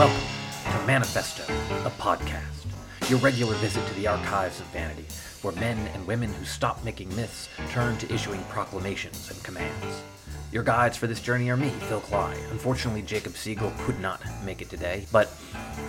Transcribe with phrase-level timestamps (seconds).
[0.00, 0.26] Welcome
[0.64, 1.42] to Manifesto,
[1.84, 2.64] a podcast,
[3.10, 5.04] your regular visit to the archives of vanity,
[5.42, 10.02] where men and women who stop making myths turn to issuing proclamations and commands.
[10.52, 12.34] Your guides for this journey are me, Phil Klay.
[12.50, 15.36] Unfortunately, Jacob Siegel could not make it today, but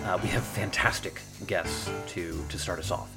[0.04, 3.08] uh, we have fantastic guests to, to start us off.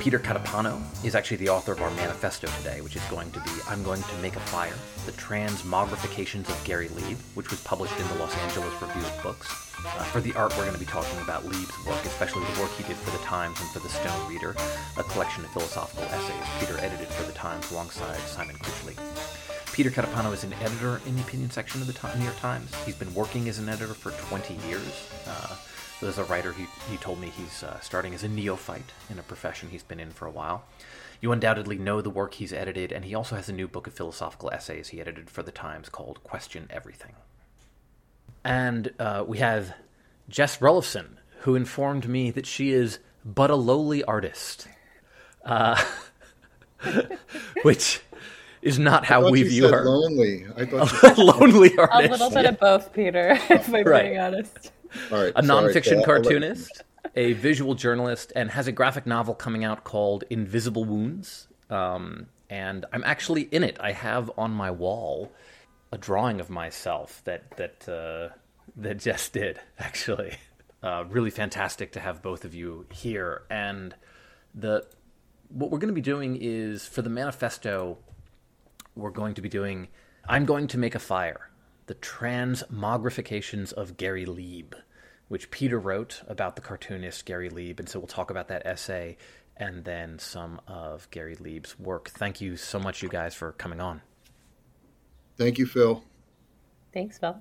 [0.00, 3.50] Peter Catapano is actually the author of our manifesto today, which is going to be
[3.68, 4.74] I'm Going to Make a Fire,
[5.06, 9.48] the transmogrifications of Gary Leib, which was published in the Los Angeles Review of Books.
[9.84, 12.70] Uh, for the art, we're going to be talking about Leib's work, especially the work
[12.72, 14.54] he did for the Times and for the Stone Reader,
[14.96, 18.96] a collection of philosophical essays Peter edited for the Times alongside Simon Critchley.
[19.74, 22.72] Peter Catapano is an editor in the opinion section of the New York Times.
[22.84, 25.08] He's been working as an editor for 20 years.
[25.26, 25.56] Uh,
[26.04, 29.22] as a writer, he, he told me he's uh, starting as a neophyte in a
[29.22, 30.64] profession he's been in for a while.
[31.20, 33.94] You undoubtedly know the work he's edited, and he also has a new book of
[33.94, 37.14] philosophical essays he edited for the Times called Question Everything.
[38.44, 39.74] And uh, we have
[40.28, 44.68] Jess Ruliffson, who informed me that she is but a lowly artist,
[45.44, 45.82] uh,
[47.62, 48.02] which
[48.60, 49.84] is not how we view her.
[49.84, 52.08] Lonely, I thought lonely artist.
[52.08, 52.50] A little bit yeah.
[52.50, 53.38] of both, Peter.
[53.50, 54.04] If I'm right.
[54.04, 54.72] being honest.
[55.10, 56.82] Right, a nonfiction so cartoonist,
[57.14, 61.48] a visual journalist, and has a graphic novel coming out called Invisible Wounds.
[61.70, 63.78] Um, and I'm actually in it.
[63.80, 65.32] I have on my wall
[65.92, 68.34] a drawing of myself that that uh,
[68.76, 69.60] that Jess did.
[69.78, 70.36] Actually,
[70.82, 73.42] uh, really fantastic to have both of you here.
[73.50, 73.94] And
[74.54, 74.86] the
[75.48, 77.98] what we're going to be doing is for the manifesto,
[78.94, 79.88] we're going to be doing.
[80.26, 81.50] I'm going to make a fire
[81.86, 84.74] the Transmogrifications of Gary Leib,
[85.28, 87.78] which Peter wrote about the cartoonist Gary Leib.
[87.78, 89.16] And so we'll talk about that essay
[89.56, 92.10] and then some of Gary Leib's work.
[92.10, 94.02] Thank you so much, you guys, for coming on.
[95.36, 96.02] Thank you, Phil.
[96.92, 97.36] Thanks, Phil.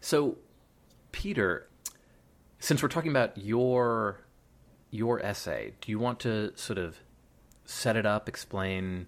[0.00, 0.38] So,
[1.12, 1.68] Peter,
[2.58, 4.20] since we're talking about your
[4.90, 6.98] your essay, do you want to sort of
[7.64, 9.06] set it up, explain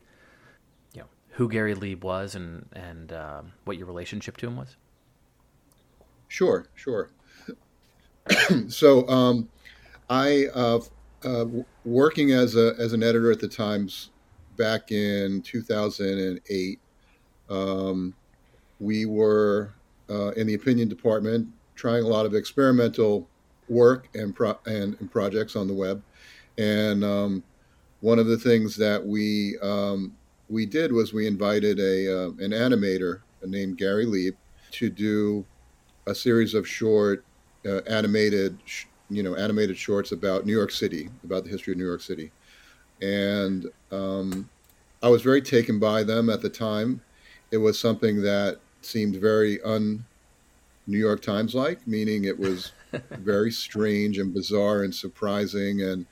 [1.35, 4.77] who Gary Leib was and and uh, what your relationship to him was?
[6.29, 7.11] Sure, sure.
[8.69, 9.49] so um,
[10.09, 10.81] I uh,
[11.25, 11.47] uh,
[11.85, 14.11] working as a as an editor at the Times
[14.57, 16.79] back in 2008.
[17.51, 18.15] Um,
[18.81, 19.75] we were
[20.09, 23.29] uh, in the opinion department trying a lot of experimental
[23.69, 26.03] work and pro- and, and, projects on the web,
[26.59, 27.43] and um,
[28.01, 30.13] one of the things that we um,
[30.55, 34.37] we did was we invited a uh, an animator named Gary Leib
[34.71, 35.45] to do
[36.07, 37.25] a series of short
[37.67, 41.79] uh, animated sh- you know animated shorts about New York City about the history of
[41.79, 42.31] New York City.
[43.03, 44.49] And um,
[45.03, 47.01] I was very taken by them at the time.
[47.51, 50.05] It was something that seemed very un
[50.87, 52.71] New York Times like meaning it was
[53.11, 56.07] very strange and bizarre and surprising and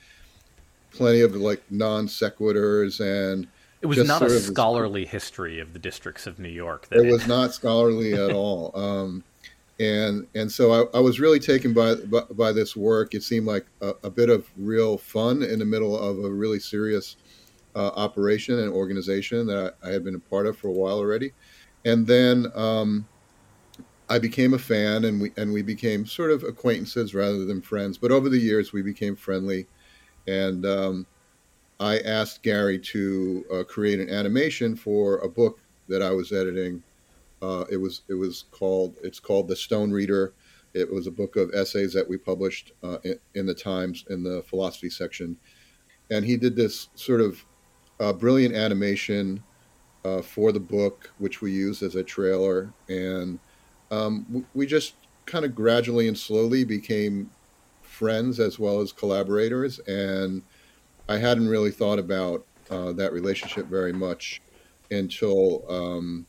[0.91, 3.47] plenty of like non sequiturs and
[3.83, 6.87] it was not a scholarly history of the districts of New York.
[6.93, 8.71] it, was not scholarly at all.
[8.75, 9.25] Um,
[9.81, 13.15] and and so I, I, was really taken by, by, by this work.
[13.15, 16.61] It seemed like a, a, bit of real fun in the middle of a really
[16.61, 17.17] serious
[17.75, 20.99] uh, operation and organization that I, I, had been a part of for a while
[20.99, 21.33] already.
[21.85, 23.09] And then um,
[24.09, 27.99] I became a fan, and we and we became sort of acquaintances rather than friends.
[27.99, 29.67] But over the years, we became friendly,
[30.29, 31.07] and um,
[31.83, 36.81] I asked Gary to uh, create an animation for a book that I was editing.
[37.43, 40.33] Uh, it was it was called it's called The Stone Reader.
[40.75, 44.23] It was a book of essays that we published uh, in, in, the Times in
[44.23, 45.37] the philosophy section,
[46.09, 47.45] and he did this sort of
[47.99, 49.43] uh, brilliant animation
[50.05, 53.41] uh, for the book, which we used as a trailer, and
[53.91, 54.95] um, we just
[55.27, 57.29] kind of gradually and slowly became
[57.83, 60.43] friends as well as collaborators and
[61.09, 64.41] I hadn't really thought about uh, that relationship very much
[64.91, 66.27] until um,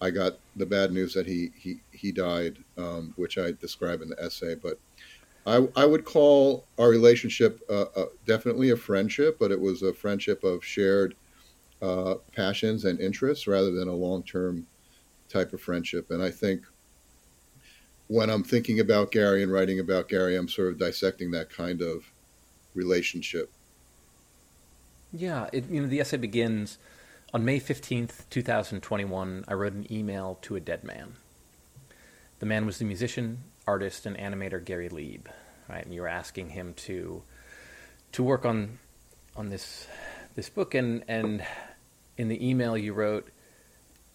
[0.00, 4.10] I got the bad news that he he he died, um, which I describe in
[4.10, 4.54] the essay.
[4.54, 4.78] But
[5.46, 9.94] I I would call our relationship uh, uh, definitely a friendship, but it was a
[9.94, 11.14] friendship of shared
[11.80, 14.66] uh, passions and interests rather than a long term
[15.28, 16.10] type of friendship.
[16.10, 16.62] And I think
[18.08, 21.80] when I'm thinking about Gary and writing about Gary, I'm sort of dissecting that kind
[21.80, 22.04] of
[22.74, 23.50] relationship.
[25.12, 26.78] Yeah, it, you know, the essay begins
[27.34, 29.44] on May 15th, 2021.
[29.46, 31.16] I wrote an email to a dead man.
[32.38, 35.28] The man was the musician, artist, and animator Gary Leib,
[35.68, 35.84] right?
[35.84, 37.22] And you were asking him to
[38.12, 38.78] to work on
[39.36, 39.86] on this
[40.34, 41.44] this book and and
[42.18, 43.28] in the email you wrote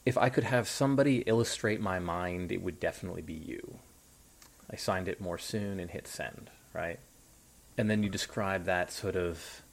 [0.06, 3.80] if I could have somebody illustrate my mind, it would definitely be you.
[4.72, 7.00] I signed it more soon and hit send, right?
[7.78, 9.64] And then you describe that sort of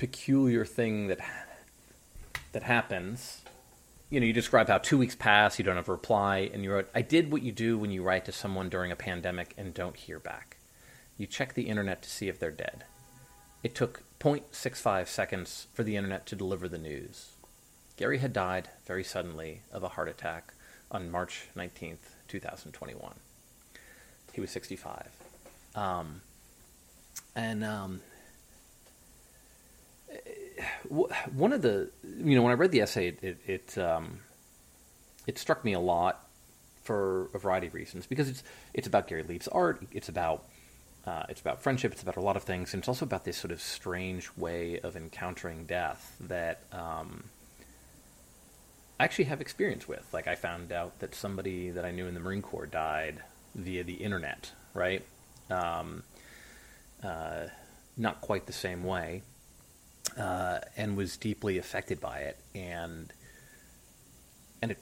[0.00, 1.18] peculiar thing that
[2.52, 3.42] that happens.
[4.08, 6.72] You know, you describe how two weeks pass, you don't have a reply, and you
[6.72, 9.74] wrote, I did what you do when you write to someone during a pandemic and
[9.74, 10.56] don't hear back.
[11.18, 12.84] You check the internet to see if they're dead.
[13.62, 17.32] It took 0.65 seconds for the internet to deliver the news.
[17.98, 20.54] Gary had died very suddenly of a heart attack
[20.90, 23.14] on March 19th, 2021.
[24.32, 25.10] He was 65.
[25.74, 26.22] Um,
[27.36, 28.00] and um,
[30.88, 34.18] one of the, you know, when I read the essay, it, it, um,
[35.26, 36.26] it struck me a lot
[36.82, 38.42] for a variety of reasons because it's,
[38.74, 40.44] it's about Gary Leib's art, it's about
[41.06, 41.92] uh, it's about friendship.
[41.92, 44.78] It's about a lot of things, and it's also about this sort of strange way
[44.80, 47.24] of encountering death that um,
[48.98, 50.06] I actually have experience with.
[50.12, 53.22] Like I found out that somebody that I knew in the Marine Corps died
[53.54, 55.04] via the internet, right?
[55.48, 56.02] Um,
[57.02, 57.46] uh,
[57.96, 59.22] not quite the same way,
[60.18, 63.12] uh, and was deeply affected by it, and
[64.62, 64.78] and it,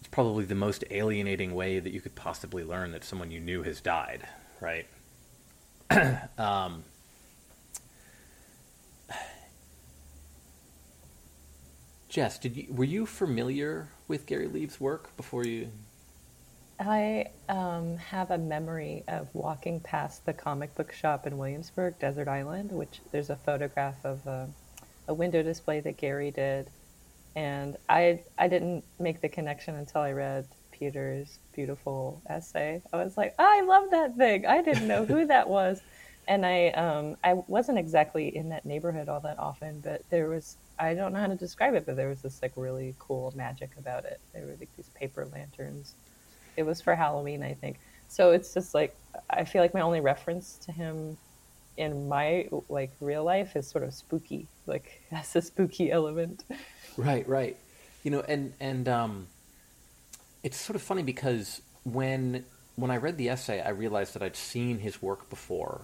[0.00, 3.62] it's probably the most alienating way that you could possibly learn that someone you knew
[3.62, 4.26] has died,
[4.60, 4.86] right?
[6.38, 6.84] um,
[12.08, 15.68] Jess, did you were you familiar with Gary Leib's work before you?
[16.86, 22.28] I um, have a memory of walking past the comic book shop in Williamsburg, Desert
[22.28, 24.48] Island, which there's a photograph of a,
[25.08, 26.68] a window display that Gary did,
[27.36, 32.82] and I I didn't make the connection until I read Peter's beautiful essay.
[32.92, 34.44] I was like, I love that thing.
[34.46, 35.80] I didn't know who that was.
[36.26, 40.56] And I um, I wasn't exactly in that neighborhood all that often, but there was
[40.78, 43.72] I don't know how to describe it, but there was this like really cool magic
[43.76, 44.20] about it.
[44.32, 45.94] There were like these paper lanterns.
[46.56, 47.78] It was for Halloween, I think.
[48.08, 48.94] So it's just like
[49.30, 51.16] I feel like my only reference to him
[51.76, 54.46] in my like real life is sort of spooky.
[54.66, 56.44] Like that's a spooky element.
[56.96, 57.56] Right, right.
[58.02, 59.26] You know, and and um
[60.42, 62.44] it's sort of funny because when
[62.76, 65.80] when I read the essay, I realized that I'd seen his work before,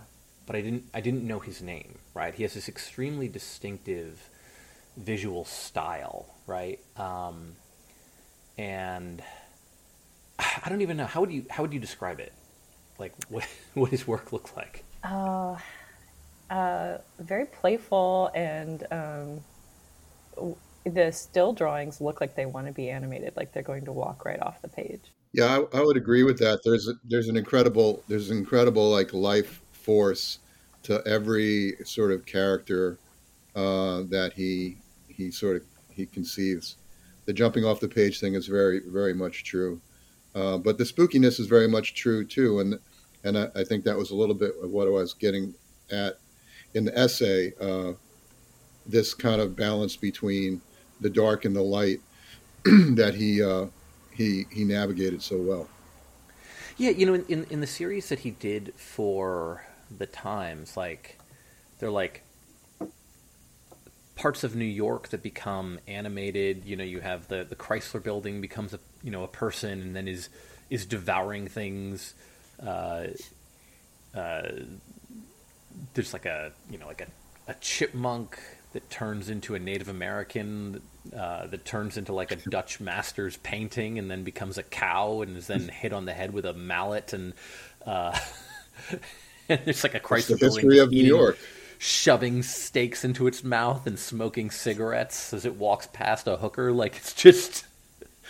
[0.47, 1.99] but I didn't I didn't know his name.
[2.15, 2.35] Right?
[2.35, 4.29] He has this extremely distinctive
[4.97, 6.81] visual style, right?
[6.97, 7.53] Um,
[8.59, 9.23] and
[10.65, 12.33] I don't even know how would you how would you describe it?
[12.99, 14.85] Like what what his work look like?
[15.03, 15.57] Uh,
[16.51, 19.41] uh, very playful and um,
[20.85, 24.25] the still drawings look like they want to be animated, like they're going to walk
[24.25, 25.13] right off the page.
[25.33, 26.61] Yeah, I, I would agree with that.
[26.65, 30.39] There's a, there's an incredible there's an incredible like life force
[30.83, 32.99] to every sort of character
[33.55, 34.79] uh, that he
[35.09, 36.77] he sort of he conceives.
[37.27, 39.81] The jumping off the page thing is very very much true,
[40.35, 42.61] uh, but the spookiness is very much true too.
[42.61, 42.79] And
[43.25, 45.55] and I, I, think that was a little bit of what I was getting
[45.91, 46.19] at
[46.75, 47.53] in the essay.
[47.61, 47.93] Uh,
[48.87, 50.61] this kind of balance between
[51.01, 52.01] the dark and the light
[52.65, 53.67] that he uh,
[54.15, 55.69] he he navigated so well.
[56.77, 59.67] Yeah, you know, in, in, in the series that he did for
[59.99, 61.19] the Times, like
[61.79, 62.23] they're like
[64.21, 66.67] parts of New York that become animated.
[66.67, 69.97] You know, you have the the Chrysler Building becomes a you know a person and
[69.97, 70.29] then is
[70.69, 72.13] is devouring things.
[72.63, 73.07] Uh,
[74.15, 74.43] uh,
[75.95, 78.39] there's like a you know like a, a chipmunk
[78.75, 80.83] that turns into a Native American
[81.17, 85.35] uh, that turns into like a Dutch master's painting and then becomes a cow and
[85.39, 87.33] is then hit on the head with a mallet and
[87.87, 88.17] uh,
[89.49, 91.39] and there's like a Chrysler the history of New York
[91.83, 96.95] shoving steaks into its mouth and smoking cigarettes as it walks past a hooker like
[96.95, 97.65] it's just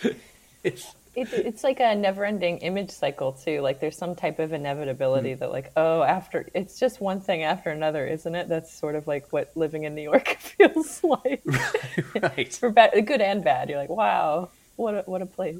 [0.63, 3.59] it's it, it's like a never-ending image cycle too.
[3.59, 5.39] Like there's some type of inevitability mm.
[5.39, 8.47] that, like, oh, after it's just one thing after another, isn't it?
[8.47, 12.21] That's sort of like what living in New York feels like, right?
[12.37, 12.53] right.
[12.53, 13.67] For bad, good and bad.
[13.67, 15.59] You're like, wow, what a, what a place.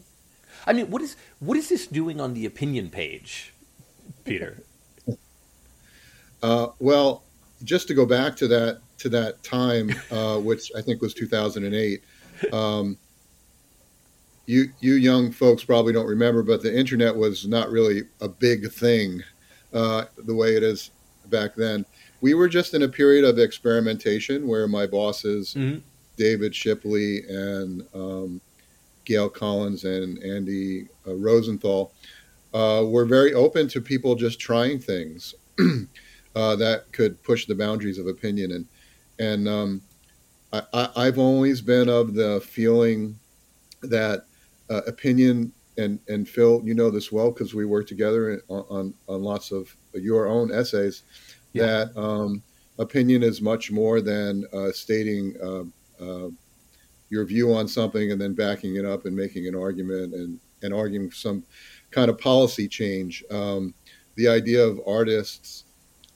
[0.65, 3.51] I mean, what is what is this doing on the opinion page,
[4.23, 4.63] Peter?
[6.41, 7.23] uh, well,
[7.63, 12.03] just to go back to that to that time, uh, which I think was 2008.
[12.53, 12.97] Um,
[14.45, 18.71] you you young folks probably don't remember, but the internet was not really a big
[18.71, 19.21] thing
[19.73, 20.91] uh, the way it is
[21.27, 21.85] back then.
[22.21, 25.79] We were just in a period of experimentation where my bosses, mm-hmm.
[26.17, 28.41] David Shipley and um,
[29.05, 31.93] Gail Collins and Andy uh, Rosenthal,
[32.53, 35.33] uh, were very open to people just trying things
[36.35, 38.51] uh, that could push the boundaries of opinion.
[38.51, 38.67] And
[39.19, 39.81] and um,
[40.73, 43.17] I, have always been of the feeling
[43.83, 44.25] that
[44.69, 48.93] uh, opinion and and Phil, you know this well because we work together on, on,
[49.07, 51.03] on lots of your own essays.
[51.53, 51.65] Yeah.
[51.65, 52.43] That um,
[52.79, 56.29] opinion is much more than uh, stating uh, uh,
[57.09, 60.73] your view on something and then backing it up and making an argument and and
[60.73, 61.43] arguing some
[61.91, 63.23] kind of policy change.
[63.31, 63.73] Um,
[64.15, 65.65] the idea of artists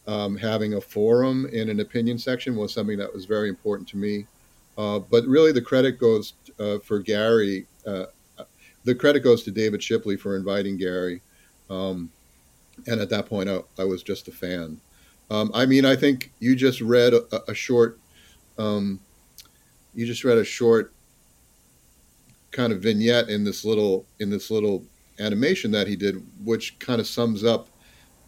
[0.08, 3.98] um, having a forum in an opinion section was something that was very important to
[3.98, 4.26] me.
[4.78, 7.66] Uh, but really, the credit goes uh, for Gary.
[7.86, 8.06] Uh,
[8.84, 11.22] the credit goes to David Shipley for inviting Gary.
[11.70, 12.12] Um,
[12.88, 14.80] and at that point, I, I, was just a fan.
[15.32, 18.00] Um, I mean, I think you just read a, a short.
[18.58, 19.00] Um,
[19.96, 20.94] you just read a short
[22.52, 24.84] kind of vignette in this little in this little
[25.20, 27.70] animation that he did, which kind of sums up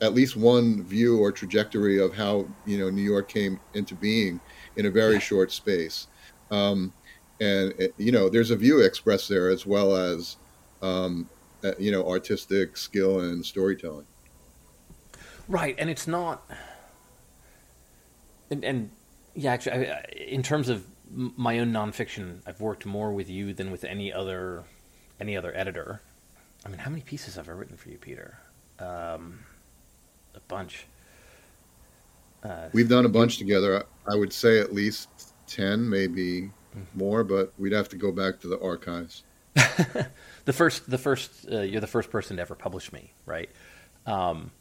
[0.01, 4.39] at least one view or trajectory of how you know New York came into being
[4.75, 5.19] in a very yeah.
[5.19, 6.07] short space.
[6.51, 6.93] Um,
[7.39, 10.37] and you know, there's a view expressed there as well as
[10.81, 11.29] um,
[11.63, 14.07] uh, you know artistic skill and storytelling.
[15.47, 16.49] Right, and it's not.
[18.49, 18.91] And, and
[19.33, 23.71] yeah, actually, I, in terms of my own nonfiction, I've worked more with you than
[23.71, 24.65] with any other
[25.19, 26.01] any other editor.
[26.65, 28.39] I mean, how many pieces have I written for you, Peter?
[28.79, 29.39] Um,
[30.37, 30.87] a bunch.
[32.43, 33.85] Uh, We've done a bunch together.
[34.09, 36.81] I would say at least ten, maybe mm-hmm.
[36.93, 39.23] more, but we'd have to go back to the archives.
[40.45, 43.49] the first, the first, uh, you're the first person to ever publish me, right?
[44.05, 44.51] Um,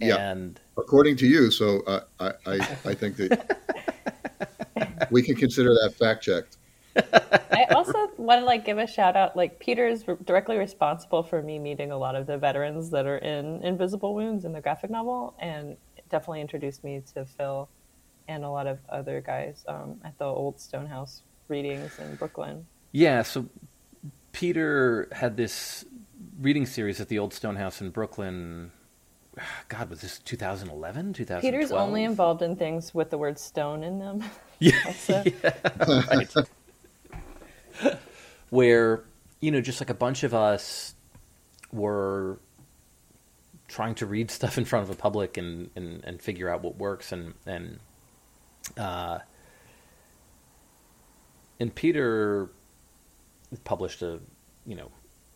[0.00, 1.82] and yeah, according to you, so
[2.20, 3.58] I, I, I think that
[5.10, 6.56] we can consider that fact checked.
[6.96, 9.36] I also want to like give a shout out.
[9.36, 13.18] Like Peter is directly responsible for me meeting a lot of the veterans that are
[13.18, 15.76] in Invisible Wounds in the graphic novel, and
[16.10, 17.68] definitely introduced me to Phil
[18.28, 22.66] and a lot of other guys um, at the old Stone House readings in Brooklyn.
[22.92, 23.46] Yeah, so
[24.32, 25.84] Peter had this
[26.40, 28.72] reading series at the old Stone House in Brooklyn.
[29.68, 31.42] God, was this 2011, 2012?
[31.42, 34.24] Peter's only involved in things with the word stone in them.
[34.58, 35.22] Yeah, yeah
[36.10, 36.34] right.
[38.50, 39.04] Where
[39.40, 40.94] you know just like a bunch of us
[41.72, 42.38] were
[43.68, 46.76] trying to read stuff in front of a public and and, and figure out what
[46.76, 47.12] works.
[47.12, 47.78] And and
[48.76, 49.18] uh,
[51.60, 52.50] and Peter
[53.64, 54.20] published a
[54.66, 54.90] you know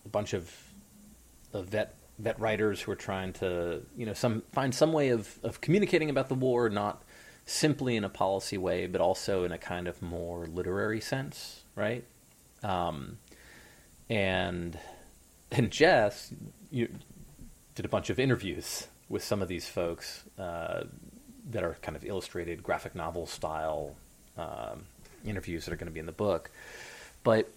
[0.05, 0.53] a bunch of,
[1.53, 5.39] of vet vet writers who are trying to you know some find some way of,
[5.43, 7.03] of communicating about the war not
[7.45, 12.05] simply in a policy way but also in a kind of more literary sense right
[12.63, 13.19] um,
[14.09, 14.79] and
[15.51, 16.33] and Jess
[16.71, 16.89] you
[17.75, 20.85] did a bunch of interviews with some of these folks uh,
[21.51, 23.95] that are kind of illustrated graphic novel style
[24.37, 24.85] um,
[25.25, 26.51] interviews that are going to be in the book.
[27.25, 27.49] But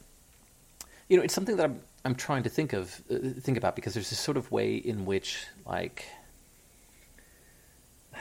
[1.10, 3.94] you know, it's something that I'm I'm trying to think of uh, think about because
[3.94, 6.06] there's this sort of way in which like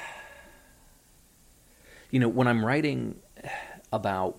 [2.10, 3.16] you know when I'm writing
[3.92, 4.38] about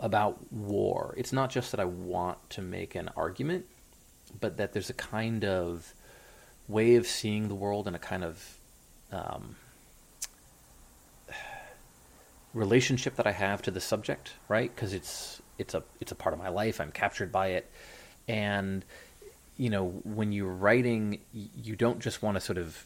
[0.00, 3.66] about war, it's not just that I want to make an argument,
[4.40, 5.94] but that there's a kind of
[6.68, 8.58] way of seeing the world and a kind of
[9.12, 9.56] um,
[12.52, 14.74] relationship that I have to the subject, right?
[14.74, 16.80] Because it's it's a it's a part of my life.
[16.80, 17.70] I'm captured by it,
[18.26, 18.84] and
[19.56, 22.84] you know when you're writing, you don't just want to sort of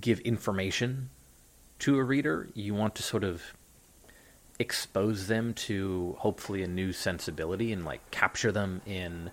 [0.00, 1.10] give information
[1.80, 2.48] to a reader.
[2.54, 3.42] You want to sort of
[4.58, 9.30] expose them to hopefully a new sensibility and like capture them in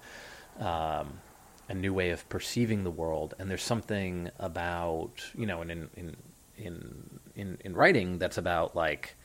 [0.59, 1.19] um,
[1.67, 3.33] a new way of perceiving the world.
[3.39, 6.17] And there's something about you know, in in
[6.57, 9.15] in in, in writing that's about like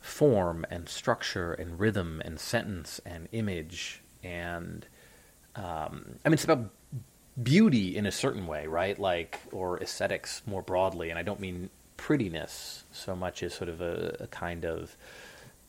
[0.00, 4.86] form and structure and rhythm and sentence and image and
[5.56, 6.70] um, I mean it's about
[7.42, 8.98] beauty in a certain way, right?
[8.98, 13.80] Like or aesthetics more broadly, and I don't mean prettiness so much as sort of
[13.80, 14.96] a, a kind of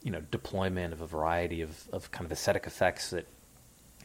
[0.03, 3.27] you know deployment of a variety of, of kind of aesthetic effects that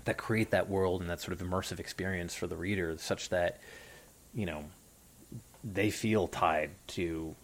[0.04, 3.60] that create that world and that sort of immersive experience for the reader, such that
[4.34, 4.64] you know
[5.62, 7.34] they feel tied to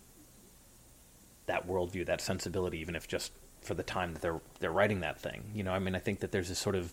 [1.47, 3.33] that worldview, that sensibility, even if just
[3.63, 5.45] for the time that they're they're writing that thing.
[5.55, 6.93] You know, I mean, I think that there's a sort of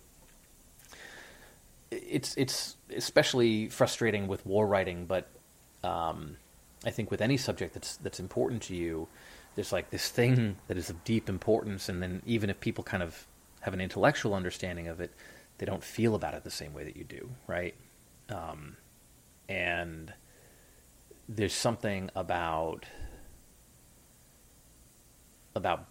[1.92, 5.30] it's it's especially frustrating with war writing, but
[5.84, 6.38] um,
[6.86, 9.08] I think with any subject that's that's important to you,
[9.56, 13.02] there's like this thing that is of deep importance, and then even if people kind
[13.02, 13.28] of
[13.62, 15.12] have an intellectual understanding of it,
[15.58, 17.74] they don't feel about it the same way that you do, right?
[18.30, 18.78] Um,
[19.50, 20.14] and
[21.28, 22.86] there's something about
[25.56, 25.88] about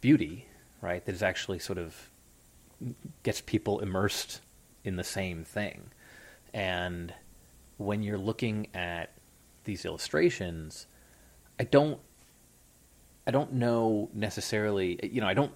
[0.00, 0.48] beauty,
[0.82, 1.04] right?
[1.04, 2.10] That is actually sort of
[3.22, 4.40] gets people immersed
[4.82, 5.90] in the same thing.
[6.52, 7.14] And
[7.78, 9.10] when you're looking at
[9.64, 10.86] these illustrations,
[11.58, 12.00] I don't
[13.26, 15.52] I don't know necessarily you know, I don't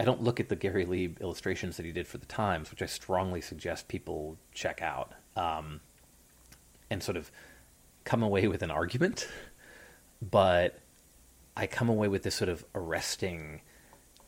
[0.00, 2.82] I don't look at the Gary Leib illustrations that he did for the Times, which
[2.82, 5.80] I strongly suggest people check out, um,
[6.88, 7.32] and sort of
[8.04, 9.28] come away with an argument.
[10.22, 10.78] But
[11.56, 13.60] I come away with this sort of arresting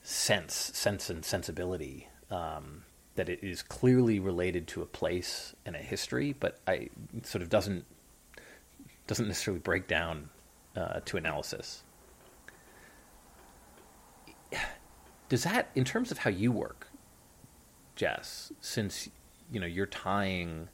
[0.03, 2.83] sense, sense and sensibility um,
[3.15, 6.89] that it is clearly related to a place and a history, but I
[7.23, 7.85] sort of doesn't
[9.11, 10.31] doesn't necessarily break down
[10.77, 11.83] uh, to analysis.
[15.29, 16.87] Does that, in terms of how you work,
[17.97, 19.09] Jess, since
[19.51, 20.69] you know you're tying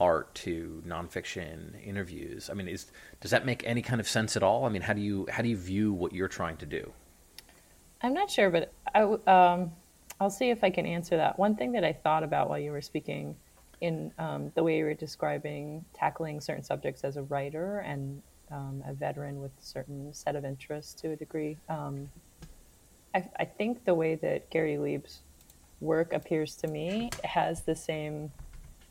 [0.00, 2.90] art to nonfiction interviews, I mean, is
[3.20, 4.64] does that make any kind of sense at all?
[4.64, 6.90] I mean, how do you how do you view what you're trying to do?
[8.00, 9.72] I'm not sure, but I, um,
[10.18, 11.38] I'll see if I can answer that.
[11.38, 13.36] One thing that I thought about while you were speaking,
[13.82, 18.82] in um, the way you were describing tackling certain subjects as a writer and um,
[18.86, 21.58] a veteran with a certain set of interests to a degree.
[21.68, 22.08] Um,
[23.14, 25.20] I, I, think the way that Gary Leib's
[25.80, 28.30] work appears to me has the same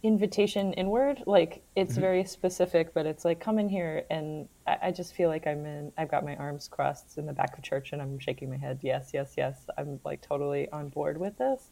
[0.03, 1.24] invitation inward.
[1.25, 2.01] Like it's mm-hmm.
[2.01, 5.65] very specific, but it's like come in here, and I, I, just feel like I'm
[5.65, 5.93] in.
[5.98, 8.79] I've got my arms crossed in the back of church, and I'm shaking my head.
[8.81, 9.67] Yes, yes, yes.
[9.77, 11.69] I'm like totally on board with this.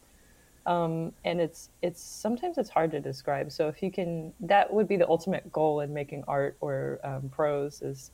[0.70, 3.50] Um, and it's it's sometimes it's hard to describe.
[3.50, 7.28] So if you can, that would be the ultimate goal in making art or um,
[7.28, 8.12] prose is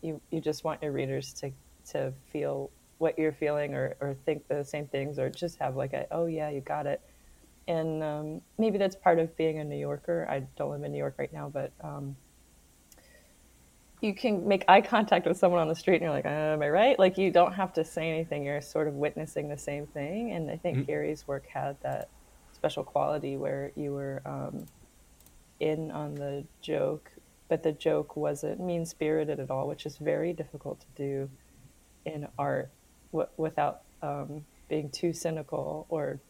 [0.00, 1.50] you you just want your readers to
[1.90, 5.92] to feel what you're feeling or, or think the same things or just have like
[5.92, 7.00] a oh yeah you got it
[7.68, 10.26] and um, maybe that's part of being a New Yorker.
[10.28, 12.16] I don't live in New York right now, but um,
[14.00, 16.62] you can make eye contact with someone on the street, and you're like, uh, "Am
[16.62, 19.86] I right?" Like you don't have to say anything; you're sort of witnessing the same
[19.86, 20.32] thing.
[20.32, 20.86] And I think mm-hmm.
[20.86, 22.08] Gary's work had that
[22.52, 24.66] special quality where you were um,
[25.60, 27.10] in on the joke,
[27.48, 31.30] but the joke wasn't mean spirited at all, which is very difficult to do
[32.04, 32.70] in art
[33.12, 36.20] w- without um, being too cynical or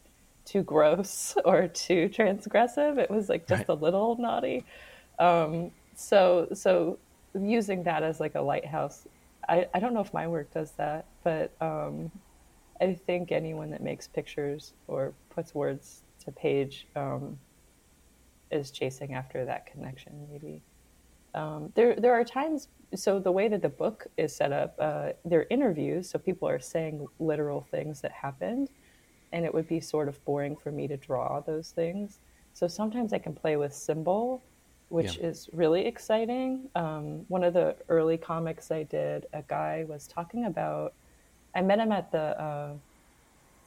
[0.45, 2.97] too gross or too transgressive.
[2.97, 3.69] It was like just right.
[3.69, 4.65] a little naughty.
[5.19, 6.97] Um, so so
[7.33, 9.07] using that as like a lighthouse.
[9.47, 12.11] I, I don't know if my work does that, but um,
[12.81, 17.37] I think anyone that makes pictures or puts words to page um,
[18.51, 20.27] is chasing after that connection.
[20.31, 20.61] Maybe
[21.35, 22.67] um, there there are times.
[22.95, 26.47] So the way that the book is set up, uh, there are interviews, so people
[26.49, 28.69] are saying literal things that happened
[29.31, 32.19] and it would be sort of boring for me to draw those things.
[32.53, 34.43] So sometimes I can play with symbol,
[34.89, 35.27] which yeah.
[35.27, 36.69] is really exciting.
[36.75, 40.93] Um, one of the early comics I did, a guy was talking about.
[41.55, 42.73] I met him at the uh,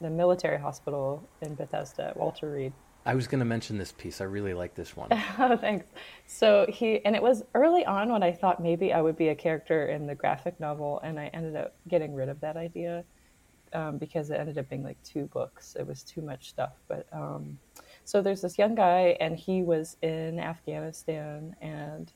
[0.01, 2.73] the military hospital in Bethesda, Walter Reed.
[3.05, 4.21] I was going to mention this piece.
[4.21, 5.09] I really like this one.
[5.39, 5.85] oh, thanks.
[6.25, 9.35] So he, and it was early on when I thought maybe I would be a
[9.35, 13.03] character in the graphic novel, and I ended up getting rid of that idea
[13.73, 15.75] um, because it ended up being like two books.
[15.77, 16.73] It was too much stuff.
[16.87, 17.57] But um,
[18.05, 22.11] so there's this young guy, and he was in Afghanistan, and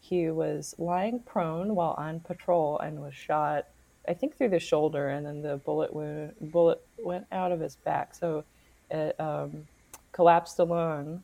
[0.00, 3.66] he was lying prone while on patrol and was shot,
[4.08, 7.76] I think through the shoulder, and then the bullet went, bullet went out of his
[7.76, 8.14] back.
[8.14, 8.44] So
[8.90, 9.66] it um,
[10.12, 11.22] collapsed lung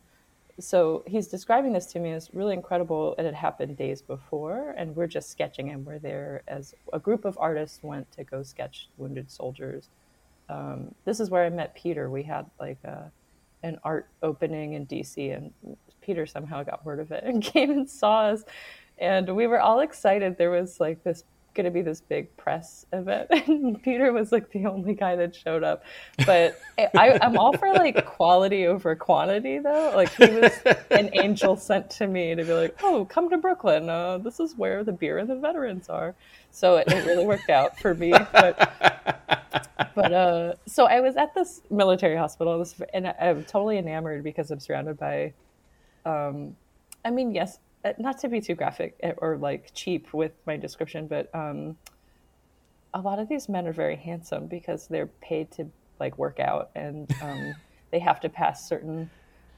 [0.61, 3.15] so he's describing this to me as really incredible.
[3.19, 7.25] It had happened days before, and we're just sketching, and we're there as a group
[7.25, 9.89] of artists went to go sketch wounded soldiers.
[10.49, 12.11] Um, this is where I met Peter.
[12.11, 13.11] We had like a,
[13.63, 15.53] an art opening in DC, and
[16.01, 18.45] Peter somehow got word of it and came and saw us,
[18.99, 20.37] and we were all excited.
[20.39, 23.29] There was like this going to be this big press event.
[23.31, 25.85] And Peter was like the only guy that showed up.
[26.27, 29.93] But I, am all for like quality over quantity, though.
[29.95, 30.53] Like he was
[30.91, 33.89] an angel sent to me to be like, oh, come to Brooklyn.
[33.89, 36.15] Uh, this is where the beer and the veterans are.
[36.51, 38.13] So it, it really worked out for me.
[38.33, 38.73] But,
[39.95, 44.61] but uh, so I was at this military hospital, and I'm totally enamored because I'm
[44.61, 45.33] surrounded by.
[46.05, 46.57] Um,
[47.05, 47.59] I mean, yes,
[47.99, 51.77] not to be too graphic eh, or like cheap with my description, but um,
[52.95, 55.67] a lot of these men are very handsome because they're paid to
[55.99, 57.55] like work out and um,
[57.91, 59.11] they have to pass certain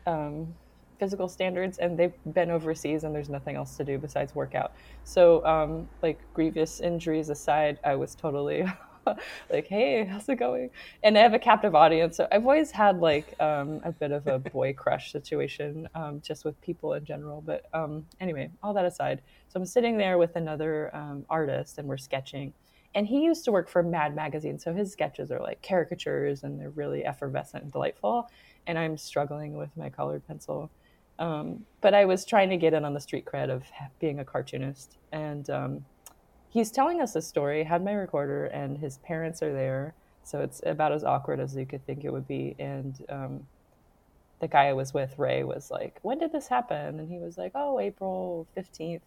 [0.06, 0.54] um,
[0.98, 4.72] physical standards and they've been overseas and there's nothing else to do besides work out.
[5.04, 8.64] So, um, like grievous injuries aside, I was totally
[9.50, 10.70] like, hey, how's it going?
[11.02, 12.16] And I have a captive audience.
[12.16, 16.44] So I've always had like um, a bit of a boy crush situation um, just
[16.44, 17.40] with people in general.
[17.40, 21.88] But um, anyway, all that aside, so I'm sitting there with another um, artist and
[21.88, 22.52] we're sketching.
[22.94, 26.60] and he used to work for Mad Magazine, so his sketches are like caricatures and
[26.60, 28.28] they're really effervescent and delightful.
[28.66, 30.70] And I'm struggling with my colored pencil.
[31.18, 33.62] Um, but I was trying to get in on the street cred of
[34.00, 34.96] being a cartoonist.
[35.12, 35.84] And um,
[36.54, 39.92] he's telling us a story, had my recorder, and his parents are there.
[40.22, 42.54] So it's about as awkward as you could think it would be.
[42.58, 43.46] And um,
[44.40, 47.00] the guy I was with, Ray, was like, When did this happen?
[47.00, 49.02] And he was like, Oh, April 15th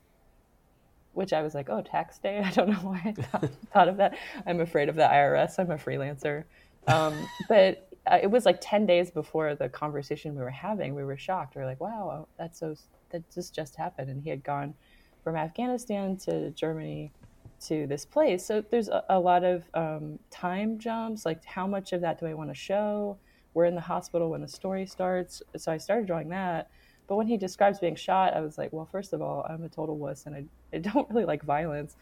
[1.18, 2.40] which I was like, oh, tax day.
[2.46, 3.12] I don't know why I
[3.74, 4.16] thought, of that.
[4.46, 5.58] I'm afraid of the IRS.
[5.58, 6.44] I'm a freelancer.
[6.88, 10.94] Um, but uh, it was like 10 days before the conversation we were having.
[10.94, 11.56] We were shocked.
[11.56, 12.76] We were like, wow, that's so,
[13.10, 14.12] that just just happened.
[14.12, 14.76] And he had gone
[15.24, 17.12] from Afghanistan to Germany
[17.62, 18.46] to this place.
[18.46, 21.26] So there's a, a lot of um, time jumps.
[21.26, 23.18] Like, how much of that do I want to show?
[23.54, 25.42] We're in the hospital when the story starts.
[25.56, 26.70] So I started drawing that.
[27.08, 29.70] But when he describes being shot, I was like, well, first of all, I'm a
[29.70, 30.44] total wuss and I,
[30.74, 31.96] I don't really like violence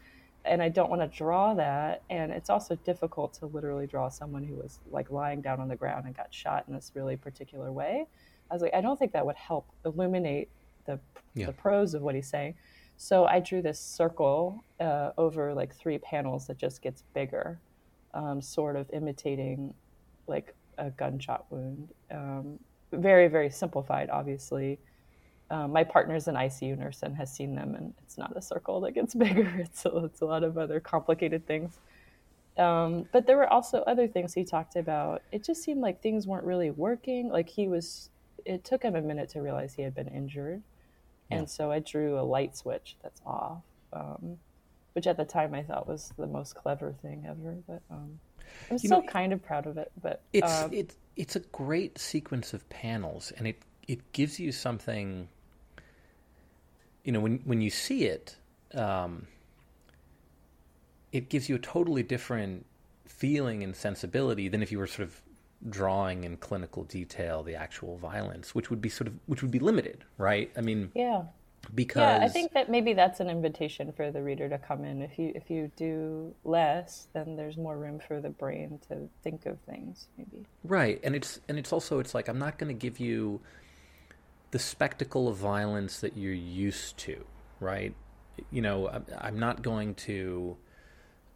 [0.46, 2.04] and I don't want to draw that.
[2.10, 5.76] And it's also difficult to literally draw someone who was like lying down on the
[5.76, 8.06] ground and got shot in this really particular way.
[8.50, 10.50] I was like, I don't think that would help illuminate
[10.86, 11.00] the,
[11.34, 11.48] yeah.
[11.48, 12.56] the prose of what he's saying.
[12.98, 17.60] So I drew this circle uh, over like three panels that just gets bigger,
[18.14, 19.74] um, sort of imitating
[20.28, 21.90] like a gunshot wound.
[22.12, 22.60] Um,
[22.92, 24.80] very, very simplified, obviously
[25.52, 28.82] um, my partner's an ICU nurse and has seen them, and it's not a circle
[28.82, 29.52] that gets bigger.
[29.60, 31.80] It's a, it's a lot of other complicated things.
[32.58, 35.22] Um, but there were also other things he talked about.
[35.32, 37.30] It just seemed like things weren't really working.
[37.30, 38.10] Like he was,
[38.46, 40.64] it took him a minute to realize he had been injured.
[41.30, 41.38] Yeah.
[41.38, 44.38] And so I drew a light switch that's off, um,
[44.94, 47.56] which at the time I thought was the most clever thing ever.
[47.68, 48.20] But um,
[48.70, 49.92] I'm you still know, kind of proud of it.
[50.02, 54.52] But it's, um, it's, it's a great sequence of panels, and it, it gives you
[54.52, 55.28] something
[57.06, 58.36] you know, when when you see it,
[58.74, 59.28] um,
[61.14, 62.66] it gives you a totally different
[63.06, 65.22] feeling and sensibility than if you were sort of
[65.70, 69.60] drawing in clinical detail the actual violence, which would be sort of which would be
[69.60, 70.52] limited, right?
[70.56, 71.24] I mean, yeah,
[71.74, 75.02] because yeah, I think that maybe that's an invitation for the reader to come in.
[75.02, 79.46] If you if you do less, then there's more room for the brain to think
[79.46, 80.46] of things, maybe.
[80.64, 83.42] Right, and it's and it's also it's like I'm not going to give you
[84.52, 87.26] the spectacle of violence that you're used to,
[87.60, 87.94] right?
[88.52, 90.58] You know, I'm not going to.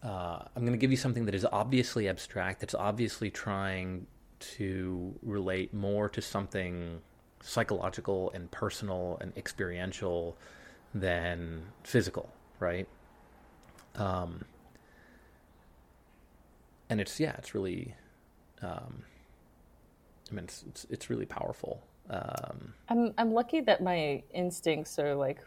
[0.02, 2.62] Uh, I'm going to give you something that is obviously abstract.
[2.62, 4.08] That's obviously trying
[4.40, 7.02] to relate more to something
[7.42, 10.38] psychological and personal and experiential
[10.94, 12.88] than physical, right?
[13.96, 14.46] Um,
[16.90, 17.96] and it's yeah, it's really.
[18.62, 19.04] Um,
[20.32, 21.82] I mean, it's, it's, it's really powerful.
[22.10, 25.40] Um, I'm I'm lucky that my instincts are like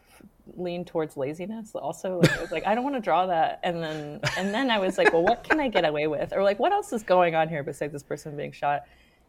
[0.57, 1.75] lean towards laziness.
[1.75, 4.71] Also, like, I was like, I don't want to draw that, and then and then
[4.71, 7.03] I was like, well, what can I get away with, or like, what else is
[7.03, 8.83] going on here besides this person being shot?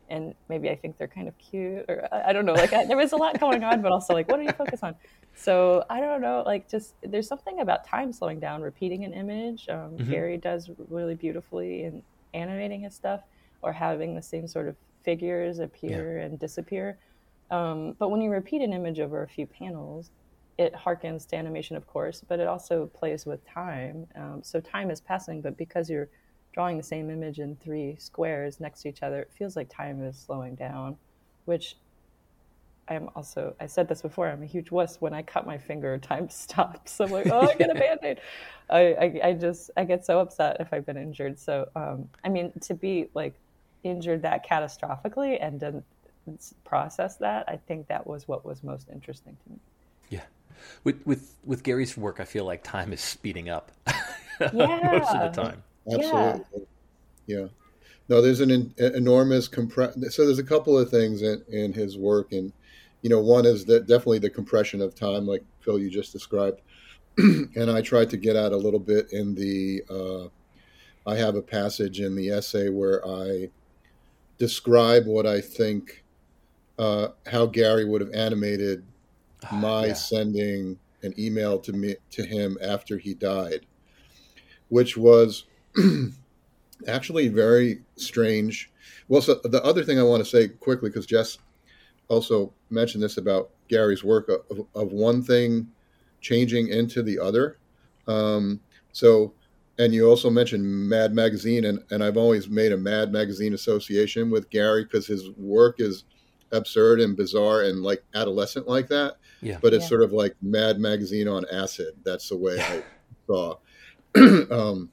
[0.09, 2.53] And maybe I think they're kind of cute, or I, I don't know.
[2.53, 4.83] Like, I, there was a lot going on, but also like, what do you focus
[4.83, 4.95] on?
[5.33, 6.43] So I don't know.
[6.45, 9.69] Like, just there's something about time slowing down, repeating an image.
[9.69, 10.11] Um, mm-hmm.
[10.11, 13.21] Gary does really beautifully in animating his stuff,
[13.63, 16.25] or having the same sort of figures appear yeah.
[16.25, 16.97] and disappear
[17.53, 20.09] um, but when you repeat an image over a few panels,
[20.57, 24.07] it harkens to animation, of course, but it also plays with time.
[24.15, 26.09] Um, so time is passing, but because you're
[26.51, 30.03] drawing the same image in three squares next to each other, it feels like time
[30.03, 30.97] is slowing down,
[31.45, 31.77] which
[32.87, 34.99] I'm also, I said this before, I'm a huge wuss.
[34.99, 36.99] When I cut my finger, time stops.
[36.99, 38.19] I'm like, oh, I get a band aid.
[38.67, 41.37] I, I, I, just, I get so upset if I've been injured.
[41.37, 43.35] So, um, I mean, to be like
[43.83, 45.83] injured that catastrophically and then
[46.63, 49.59] process that, I think that was what was most interesting to me.
[50.09, 50.21] Yeah.
[50.83, 54.49] With with with Gary's work, I feel like time is speeding up yeah.
[54.53, 55.63] most of the time.
[55.87, 56.67] Absolutely.
[57.25, 57.39] Yeah.
[57.39, 57.47] yeah.
[58.09, 60.09] No, there's an, an enormous compression.
[60.11, 62.51] So there's a couple of things in, in his work, and
[63.01, 66.61] you know, one is that definitely the compression of time, like Phil you just described,
[67.17, 69.83] and I tried to get at a little bit in the.
[69.89, 70.29] Uh,
[71.05, 73.49] I have a passage in the essay where I
[74.37, 76.02] describe what I think
[76.77, 78.83] uh, how Gary would have animated
[79.45, 79.93] ah, my yeah.
[79.93, 83.65] sending an email to me to him after he died,
[84.69, 85.45] which was
[86.87, 88.71] actually very strange.
[89.07, 91.37] Well, so the other thing I want to say quickly, because Jess
[92.07, 95.67] also mentioned this about Gary's work of, of one thing
[96.21, 97.57] changing into the other.
[98.07, 98.59] Um,
[98.91, 99.33] so,
[99.79, 104.29] and you also mentioned Mad Magazine, and, and I've always made a Mad Magazine association
[104.29, 106.03] with Gary because his work is
[106.53, 109.17] absurd and bizarre and like adolescent like that.
[109.41, 109.57] Yeah.
[109.61, 109.89] But it's yeah.
[109.89, 111.95] sort of like Mad Magazine on acid.
[112.03, 112.83] That's the way I
[113.27, 113.57] saw.
[114.15, 114.89] um,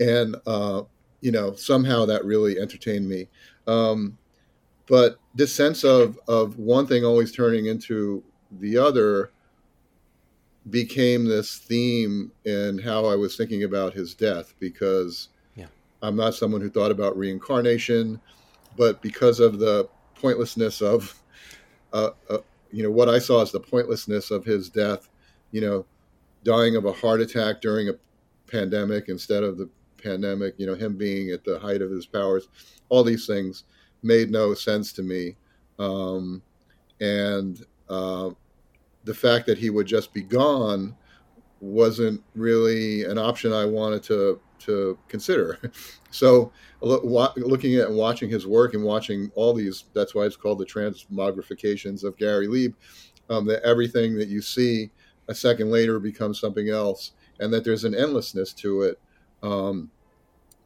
[0.00, 0.82] and uh,
[1.20, 3.28] you know somehow that really entertained me.
[3.66, 4.18] Um,
[4.86, 8.22] but this sense of of one thing always turning into
[8.60, 9.30] the other
[10.70, 15.66] became this theme in how I was thinking about his death because yeah.
[16.02, 18.20] I'm not someone who thought about reincarnation,
[18.76, 19.88] but because of the
[20.24, 21.20] pointlessness of,
[21.92, 22.38] uh, uh,
[22.72, 25.10] you know, what I saw as the pointlessness of his death,
[25.52, 25.84] you know,
[26.44, 27.94] dying of a heart attack during a
[28.50, 29.68] pandemic instead of the
[30.02, 32.48] pandemic, you know, him being at the height of his powers,
[32.88, 33.64] all these things
[34.02, 35.36] made no sense to me.
[35.78, 36.40] Um,
[37.02, 38.30] and uh,
[39.04, 40.96] the fact that he would just be gone
[41.60, 45.58] wasn't really an option I wanted to to consider.
[46.10, 50.58] so looking at and watching his work and watching all these that's why it's called
[50.58, 52.74] the transmogrifications of Gary Leib
[53.30, 54.90] um, that everything that you see
[55.28, 59.00] a second later becomes something else and that there's an endlessness to it
[59.42, 59.90] um,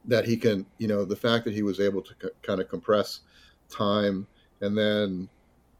[0.04, 2.68] that he can you know the fact that he was able to c- kind of
[2.68, 3.20] compress
[3.68, 4.26] time
[4.60, 5.28] and then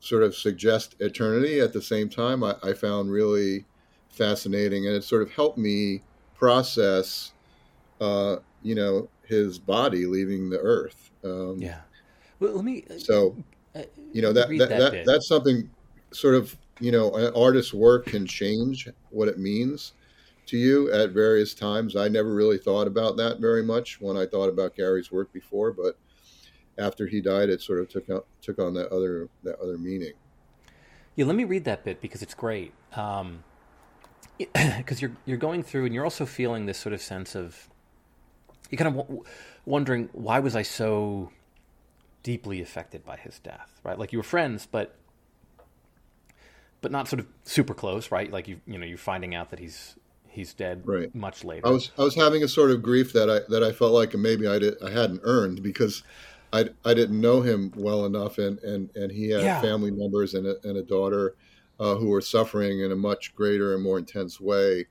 [0.00, 3.64] sort of suggest eternity at the same time, I, I found really
[4.11, 6.02] fascinating, and it sort of helped me
[6.35, 7.33] process,
[8.00, 11.11] uh, you know, his body leaving the earth.
[11.24, 11.80] Um, yeah.
[12.40, 12.84] Well, let me.
[12.90, 13.37] Uh, so,
[13.74, 13.82] uh,
[14.12, 15.68] you know that that, that, that that's something
[16.12, 19.92] sort of you know an artist's work can change what it means
[20.46, 21.96] to you at various times.
[21.96, 25.72] I never really thought about that very much when I thought about Gary's work before,
[25.72, 25.98] but
[26.78, 30.12] after he died, it sort of took out, took on that other that other meaning.
[31.16, 32.72] Yeah, let me read that bit because it's great.
[32.90, 33.44] Because um,
[34.98, 37.68] you're you're going through and you're also feeling this sort of sense of
[38.70, 39.24] you're kind of w-
[39.64, 41.31] wondering why was I so
[42.22, 43.98] deeply affected by his death, right?
[43.98, 44.94] Like you were friends, but
[46.81, 48.31] but not sort of super close, right?
[48.31, 49.96] Like you you know you're finding out that he's
[50.28, 51.14] he's dead right.
[51.14, 51.66] much later.
[51.66, 54.14] I was I was having a sort of grief that I that I felt like
[54.14, 56.02] maybe I did I hadn't earned because
[56.52, 59.61] I, I didn't know him well enough, and, and, and he had yeah.
[59.61, 61.35] family members and a, and a daughter
[61.78, 64.87] uh, who were suffering in a much greater and more intense way.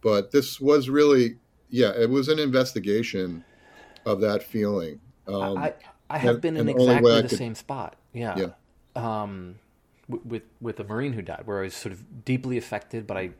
[0.00, 1.36] But this was really,
[1.70, 3.44] yeah, it was an investigation
[4.04, 5.00] of that feeling.
[5.26, 5.74] Um, I,
[6.08, 7.96] I have and, been in exactly the, could, same spot.
[8.12, 8.36] Yeah.
[8.36, 8.52] yeah.
[8.96, 9.56] Um,
[10.08, 13.30] with with a Marine who died, where I was sort of deeply affected, but I,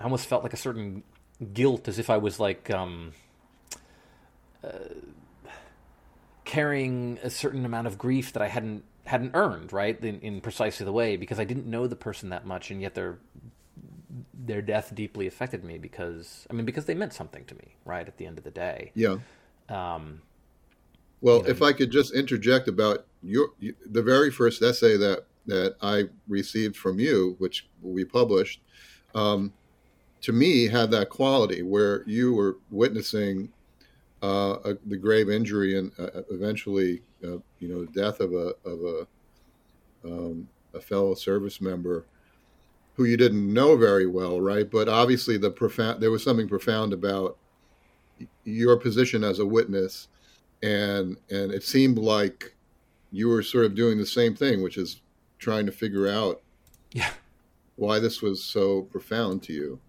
[0.00, 1.02] I almost felt like a certain
[1.52, 3.12] guilt, as if I was like, um,
[4.62, 4.70] uh,
[6.44, 10.02] carrying a certain amount of grief that I hadn't hadn't earned, right?
[10.02, 12.94] In, in, precisely the way because I didn't know the person that much, and yet
[12.94, 13.18] their
[14.32, 18.06] their death deeply affected me because I mean because they meant something to me, right?
[18.06, 19.16] At the end of the day, yeah.
[19.68, 20.20] Um,
[21.20, 23.48] well, you know, if I could just interject about your
[23.86, 28.60] the very first essay that that I received from you, which we published,
[29.14, 29.52] um,
[30.22, 33.50] to me had that quality where you were witnessing
[34.22, 38.54] uh, a, the grave injury and uh, eventually, uh, you know, the death of a
[38.64, 39.06] of a
[40.04, 42.04] um, a fellow service member
[42.94, 44.70] who you didn't know very well, right?
[44.70, 47.36] But obviously, the profound there was something profound about
[48.44, 50.08] your position as a witness,
[50.62, 52.54] and and it seemed like
[53.10, 55.00] you were sort of doing the same thing, which is
[55.38, 56.42] trying to figure out,
[56.92, 57.10] yeah,
[57.76, 59.80] why this was so profound to you.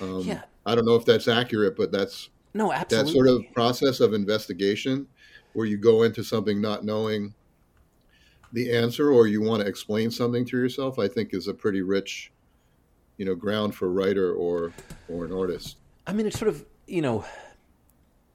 [0.00, 3.10] Um, yeah, I don't know if that's accurate, but that's no, absolutely.
[3.10, 5.06] That sort of process of investigation
[5.54, 7.34] where you go into something not knowing
[8.52, 11.82] the answer or you want to explain something to yourself, I think is a pretty
[11.82, 12.30] rich,
[13.16, 14.72] you know, ground for a writer or
[15.08, 15.76] or an artist.
[16.06, 17.24] I mean, it's sort of, you know,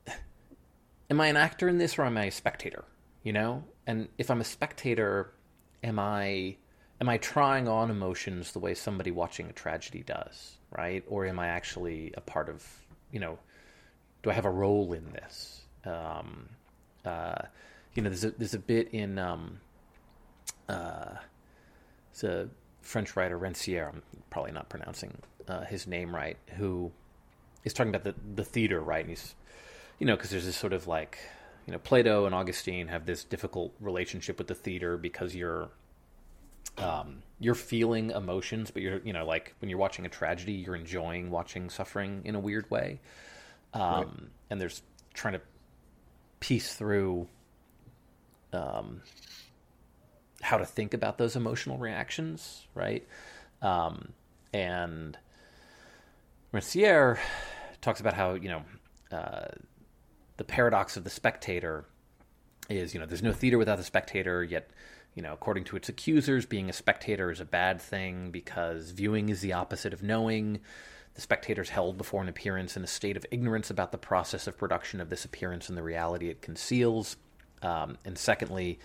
[1.09, 2.85] am I an actor in this or am I a spectator?
[3.23, 3.63] You know?
[3.85, 5.33] And if I'm a spectator,
[5.83, 6.57] am I
[7.01, 11.03] am I trying on emotions the way somebody watching a tragedy does, right?
[11.07, 12.65] Or am I actually a part of,
[13.11, 13.39] you know,
[14.21, 15.61] do I have a role in this?
[15.85, 16.49] Um,
[17.05, 17.43] uh,
[17.93, 19.59] you know, there's a there's a bit in um,
[20.67, 21.15] uh,
[22.11, 22.49] it's a
[22.81, 23.89] French writer Rancière.
[23.89, 26.37] I'm probably not pronouncing uh, his name right.
[26.57, 26.91] Who
[27.63, 29.01] is talking about the the theater, right?
[29.01, 29.35] And he's
[29.99, 31.17] you know because there's this sort of like
[31.65, 35.69] you know Plato and Augustine have this difficult relationship with the theater because you're
[36.77, 40.75] um, you're feeling emotions, but you're you know like when you're watching a tragedy, you're
[40.75, 42.99] enjoying watching suffering in a weird way
[43.73, 44.07] um, right.
[44.49, 44.81] and there's
[45.13, 45.41] trying to
[46.39, 47.27] piece through
[48.53, 49.01] um,
[50.41, 53.07] how to think about those emotional reactions, right?
[53.61, 54.09] Um,
[54.53, 55.17] and
[56.53, 57.17] Rancière
[57.81, 58.63] talks about how you know
[59.11, 59.47] uh,
[60.37, 61.85] the paradox of the spectator
[62.69, 64.69] is you know there's no theater without the spectator, yet
[65.15, 69.29] you know according to its accusers, being a spectator is a bad thing because viewing
[69.29, 70.59] is the opposite of knowing
[71.15, 74.57] The spectator's held before an appearance in a state of ignorance about the process of
[74.57, 77.17] production of this appearance and the reality it conceals.
[77.61, 78.79] Um, and secondly,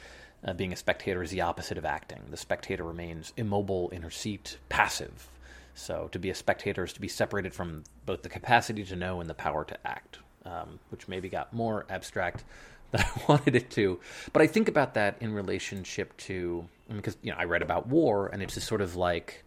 [0.44, 2.20] uh, being a spectator is the opposite of acting.
[2.30, 5.28] The spectator remains immobile in her seat, passive.
[5.74, 9.20] So to be a spectator is to be separated from both the capacity to know
[9.20, 12.44] and the power to act, um, which maybe got more abstract
[12.90, 13.98] than I wanted it to.
[14.32, 18.28] But I think about that in relationship to because you know I read about war,
[18.28, 19.42] and it's just sort of like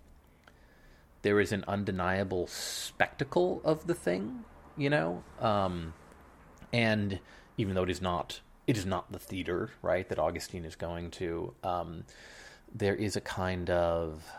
[1.22, 4.44] there is an undeniable spectacle of the thing,
[4.76, 5.94] you know, um,
[6.74, 7.20] and
[7.58, 11.10] even though it is not, it is not the theater, right, that Augustine is going
[11.12, 11.54] to.
[11.64, 12.04] Um,
[12.76, 14.30] there is a kind of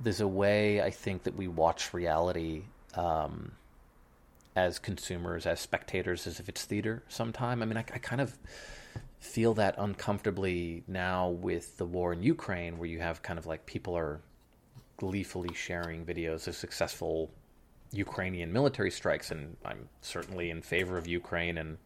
[0.00, 2.62] there's a way I think that we watch reality
[2.94, 3.50] um,
[4.54, 7.02] as consumers, as spectators, as if it's theater.
[7.08, 8.38] Sometime, I mean, I, I kind of
[9.18, 13.66] feel that uncomfortably now with the war in Ukraine, where you have kind of like
[13.66, 14.20] people are
[14.98, 17.30] gleefully sharing videos of successful
[17.90, 21.78] Ukrainian military strikes, and I'm certainly in favor of Ukraine and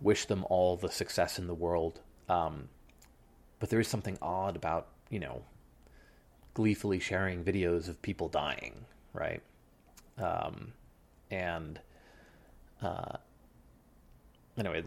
[0.00, 2.00] wish them all the success in the world.
[2.28, 2.68] Um,
[3.58, 5.42] but there is something odd about, you know,
[6.54, 9.42] gleefully sharing videos of people dying, right?
[10.18, 10.72] Um,
[11.30, 11.80] and
[12.82, 13.16] uh,
[14.58, 14.82] anyway,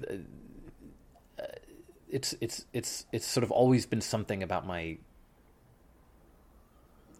[1.39, 1.43] uh,
[2.09, 4.97] it's it's it's it's sort of always been something about my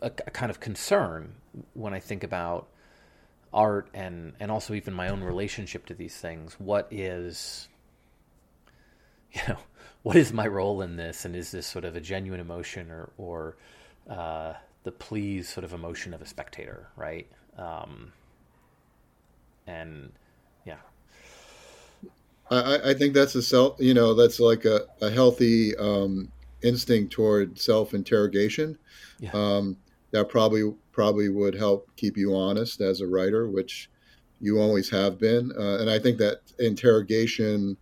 [0.01, 1.34] a, a kind of concern
[1.73, 2.67] when I think about
[3.53, 6.56] art and and also even my own relationship to these things.
[6.60, 7.69] What is
[9.38, 9.58] you know
[10.04, 13.12] what is my role in this, and is this sort of a genuine emotion or
[13.17, 13.58] or
[14.10, 17.28] uh, the please sort of emotion of a spectator, right?
[17.58, 18.12] Um,
[19.65, 20.12] and
[20.65, 20.78] yeah,
[22.52, 27.13] I, I think that's a self, you know, that's like a, a healthy um, instinct
[27.13, 28.78] toward self interrogation.
[29.19, 29.32] Yeah.
[29.34, 29.78] Um,
[30.12, 33.89] that probably probably would help keep you honest as a writer, which
[34.39, 35.52] you always have been.
[35.58, 37.78] Uh, and I think that interrogation,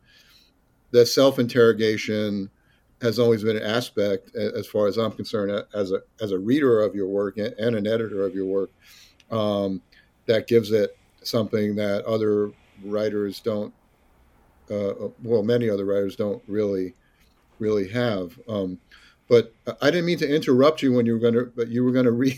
[0.91, 2.49] that self interrogation,
[3.01, 6.81] has always been an aspect, as far as I'm concerned, as a as a reader
[6.81, 8.69] of your work and an editor of your work,
[9.31, 9.81] um,
[10.27, 12.51] that gives it something that other
[12.83, 13.73] writers don't.
[14.69, 16.93] Uh, well, many other writers don't really,
[17.59, 18.39] really have.
[18.47, 18.79] Um,
[19.27, 21.91] but I didn't mean to interrupt you when you were going to, but you were
[21.91, 22.35] going to read.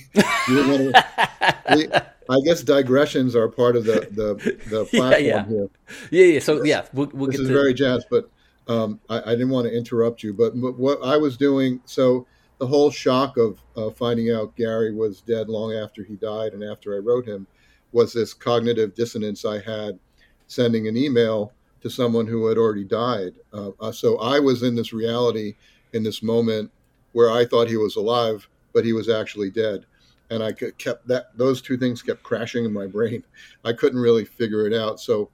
[0.47, 2.05] You were going to.
[2.29, 4.35] I guess digressions are part of the the,
[4.69, 5.45] the platform yeah, yeah.
[5.45, 5.69] here.
[6.09, 6.39] Yeah, yeah.
[6.39, 7.53] So yeah, we'll, we'll this get is to...
[7.53, 8.29] very jazz, but
[8.67, 10.34] um, I, I, didn't want to interrupt you.
[10.34, 12.26] But, but, what I was doing, so
[12.60, 16.63] the whole shock of uh, finding out Gary was dead long after he died and
[16.63, 17.45] after I wrote him
[17.91, 19.99] was this cognitive dissonance I had
[20.47, 23.34] sending an email to someone who had already died.
[23.52, 25.56] Uh, uh so I was in this reality
[25.91, 26.71] in this moment
[27.12, 29.86] where I thought he was alive, but he was actually dead.
[30.30, 33.23] And I kept that; those two things kept crashing in my brain.
[33.63, 34.99] I couldn't really figure it out.
[34.99, 35.30] So,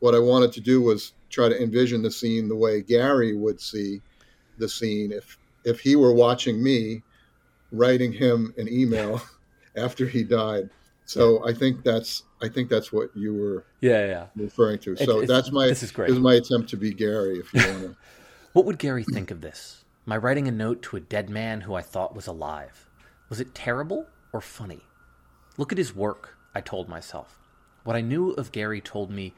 [0.00, 3.60] what I wanted to do was try to envision the scene the way Gary would
[3.60, 4.00] see
[4.58, 7.02] the scene if if he were watching me
[7.72, 9.20] writing him an email
[9.76, 10.68] after he died.
[11.06, 14.94] So I think that's I think that's what you were yeah yeah referring to.
[14.96, 16.08] So it, that's my this is great.
[16.08, 17.38] This is my attempt to be Gary.
[17.38, 17.96] If you want to.
[18.52, 19.84] what would Gary think of this?
[20.04, 22.88] My writing a note to a dead man who I thought was alive.
[23.28, 24.82] Was it terrible or funny?
[25.56, 27.38] Look at his work, I told myself.
[27.84, 29.34] What I knew of Gary told me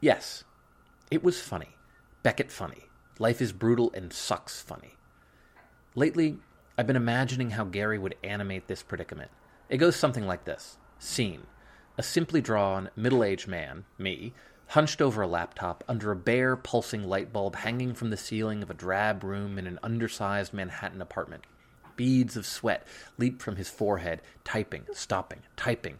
[0.00, 0.44] yes,
[1.10, 1.76] it was funny.
[2.22, 2.84] Beckett funny.
[3.18, 4.94] Life is brutal and sucks funny.
[5.94, 6.38] Lately,
[6.76, 9.30] I've been imagining how Gary would animate this predicament.
[9.68, 11.46] It goes something like this Scene
[11.96, 14.34] A simply drawn, middle aged man, me,
[14.68, 18.70] hunched over a laptop under a bare, pulsing light bulb hanging from the ceiling of
[18.70, 21.44] a drab room in an undersized Manhattan apartment.
[21.94, 25.98] Beads of sweat leap from his forehead, typing, stopping, typing.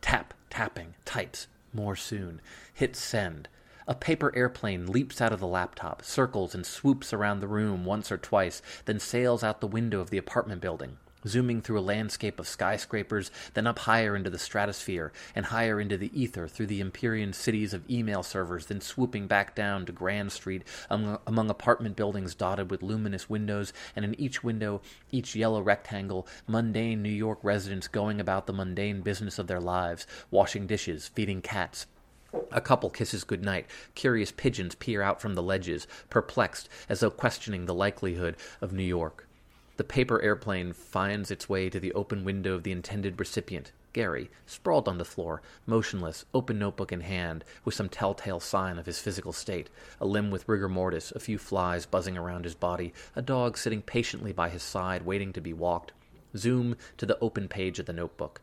[0.00, 1.46] Tap, tapping, types.
[1.72, 2.42] More soon.
[2.74, 3.48] Hit send.
[3.88, 8.12] A paper airplane leaps out of the laptop, circles and swoops around the room once
[8.12, 12.38] or twice, then sails out the window of the apartment building zooming through a landscape
[12.40, 16.80] of skyscrapers, then up higher into the stratosphere, and higher into the ether through the
[16.80, 21.96] Empyrean cities of email servers, then swooping back down to Grand Street among, among apartment
[21.96, 24.80] buildings dotted with luminous windows, and in each window,
[25.10, 30.06] each yellow rectangle, mundane New York residents going about the mundane business of their lives,
[30.30, 31.86] washing dishes, feeding cats,
[32.50, 33.66] a couple kisses goodnight.
[33.94, 38.82] Curious pigeons peer out from the ledges, perplexed, as though questioning the likelihood of New
[38.82, 39.26] York.
[39.76, 44.30] The paper airplane finds its way to the open window of the intended recipient, Gary,
[44.46, 48.98] sprawled on the floor, motionless, open notebook in hand, with some telltale sign of his
[48.98, 49.68] physical state
[50.00, 53.82] a limb with rigor mortis, a few flies buzzing around his body, a dog sitting
[53.82, 55.92] patiently by his side, waiting to be walked.
[56.36, 58.40] Zoom to the open page of the notebook.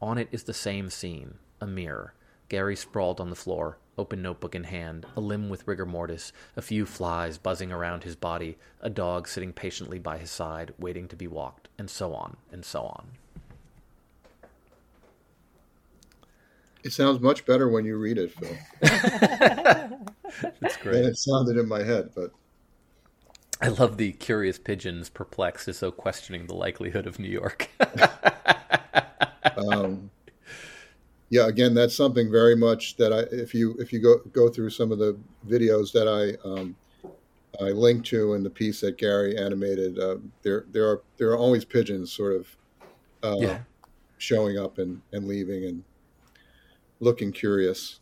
[0.00, 2.14] On it is the same scene a mirror.
[2.48, 6.62] Gary sprawled on the floor, open notebook in hand, a limb with rigor mortis, a
[6.62, 11.16] few flies buzzing around his body, a dog sitting patiently by his side, waiting to
[11.16, 13.18] be walked, and so on, and so on.
[16.84, 18.56] It sounds much better when you read it, Phil.
[20.60, 21.04] That's And great.
[21.04, 22.32] it sounded in my head, but
[23.60, 27.68] I love the curious pigeons perplexed as though questioning the likelihood of New York.
[29.56, 30.10] um,
[31.30, 34.70] yeah, again, that's something very much that I, if you if you go go through
[34.70, 36.76] some of the videos that I um,
[37.60, 41.38] I linked to in the piece that Gary animated, uh, there there are there are
[41.38, 42.56] always pigeons sort of
[43.22, 43.58] uh, yeah.
[44.18, 45.84] showing up and, and leaving and
[47.00, 48.00] looking curious.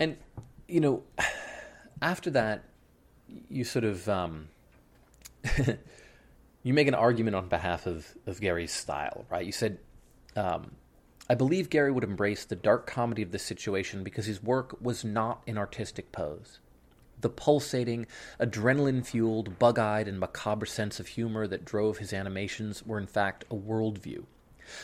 [0.00, 0.16] And
[0.66, 1.02] you know,
[2.02, 2.64] after that,
[3.48, 4.48] you sort of um,
[6.62, 9.44] you make an argument on behalf of of Gary's style, right?
[9.44, 9.78] You said,
[10.36, 10.72] um,
[11.28, 15.04] "I believe Gary would embrace the dark comedy of the situation because his work was
[15.04, 16.58] not an artistic pose."
[17.20, 18.06] The pulsating,
[18.38, 23.06] adrenaline fueled, bug eyed, and macabre sense of humor that drove his animations were, in
[23.06, 24.26] fact, a worldview.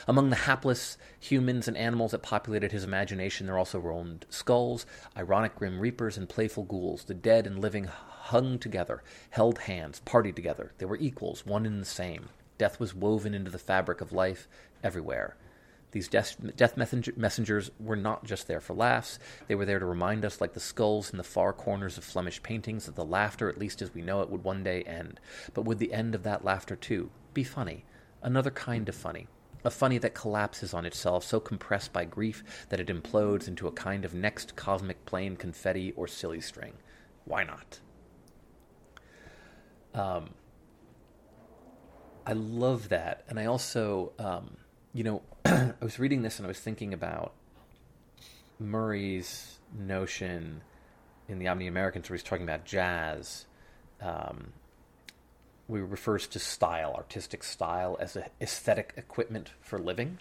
[0.08, 4.86] Among the hapless humans and animals that populated his imagination, there also roamed skulls,
[5.16, 7.04] ironic grim reapers, and playful ghouls.
[7.04, 10.72] The dead and living hung together, held hands, partied together.
[10.78, 12.30] They were equals, one and the same.
[12.56, 14.48] Death was woven into the fabric of life
[14.82, 15.36] everywhere.
[15.92, 19.18] These death, death messenger, messengers were not just there for laughs.
[19.48, 22.42] They were there to remind us, like the skulls in the far corners of Flemish
[22.42, 25.18] paintings, that the laughter, at least as we know it, would one day end.
[25.52, 27.84] But would the end of that laughter, too, be funny?
[28.22, 29.26] Another kind of funny.
[29.64, 33.72] A funny that collapses on itself, so compressed by grief that it implodes into a
[33.72, 36.74] kind of next cosmic plane confetti or silly string.
[37.24, 37.80] Why not?
[39.92, 40.30] Um,
[42.26, 43.24] I love that.
[43.28, 44.56] And I also, um,
[44.94, 45.22] you know,
[45.80, 47.32] I was reading this and I was thinking about
[48.60, 50.60] Murray's notion
[51.28, 53.46] in the Omni Americans where he's talking about jazz.
[54.00, 54.52] Um,
[55.66, 60.18] where refers to style, artistic style, as an aesthetic equipment for living.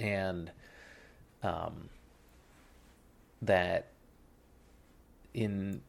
[0.00, 0.50] And
[1.42, 1.90] um,
[3.40, 3.86] that
[5.32, 5.80] in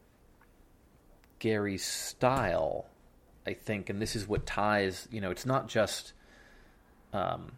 [1.39, 2.85] Gary's style,
[3.47, 6.13] I think, and this is what ties, you know, it's not just,
[7.13, 7.51] um,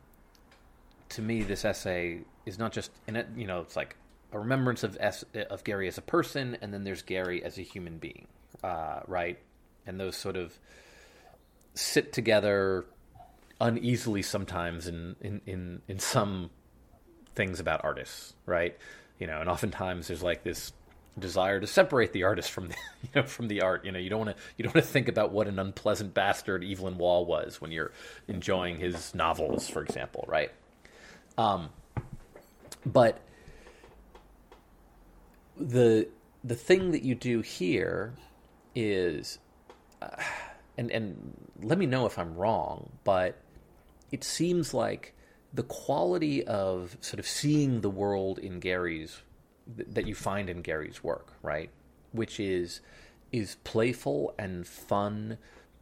[1.09, 3.95] to me, this essay is not just, in it, you know, it's like
[4.31, 7.61] a remembrance of, S, of Gary as a person, and then there's Gary as a
[7.61, 8.27] human being,
[8.63, 9.39] uh, right?
[9.87, 10.57] And those sort of
[11.73, 12.85] sit together
[13.61, 16.49] uneasily sometimes in, in, in, in some
[17.35, 18.77] things about artists, right?
[19.19, 20.73] You know, and oftentimes there's like this
[21.17, 23.85] desire to separate the artist from the, you know from the art.
[23.85, 26.13] You know, you don't want to you don't want to think about what an unpleasant
[26.13, 27.91] bastard Evelyn Waugh was when you're
[28.27, 30.51] enjoying his novels, for example, right?
[31.37, 31.69] Um,
[32.85, 33.19] but
[35.57, 36.07] the
[36.43, 38.13] the thing that you do here
[38.75, 39.39] is,
[40.01, 40.07] uh,
[40.77, 43.37] and and let me know if I'm wrong, but
[44.11, 45.13] it seems like
[45.53, 49.21] the quality of sort of seeing the world in Gary's
[49.67, 51.69] that you find in Gary's work, right?
[52.11, 52.81] Which is
[53.31, 55.37] is playful and fun,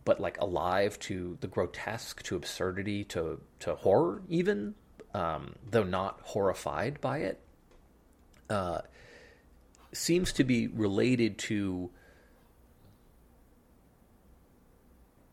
[0.05, 4.75] but like alive to the grotesque, to absurdity, to to horror, even
[5.13, 7.39] um, though not horrified by it.
[8.49, 8.81] Uh,
[9.91, 11.89] seems to be related to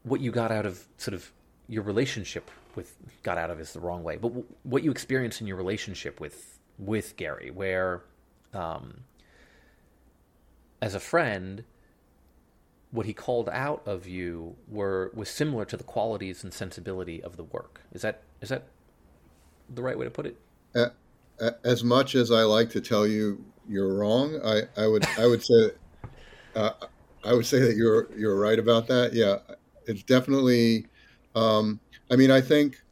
[0.02, 1.32] what you got out of sort of
[1.68, 5.40] your relationship with got out of is the wrong way, but w- what you experience
[5.40, 8.02] in your relationship with with Gary, where
[8.54, 9.04] um,
[10.82, 11.64] as a friend,
[12.90, 17.36] what he called out of you were was similar to the qualities and sensibility of
[17.36, 17.82] the work.
[17.92, 18.64] Is that is that
[19.68, 20.36] the right way to put it?
[20.74, 20.92] A-
[21.40, 25.26] a- As much as I like to tell you you're wrong, I, I would I
[25.26, 25.70] would say
[26.56, 26.72] uh,
[27.24, 29.12] I would say that you're you're right about that.
[29.14, 29.38] Yeah,
[29.86, 30.86] it's definitely.
[31.34, 31.80] Um,
[32.10, 32.82] I mean, I think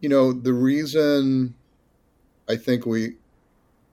[0.00, 1.54] you know the reason
[2.48, 3.16] I think we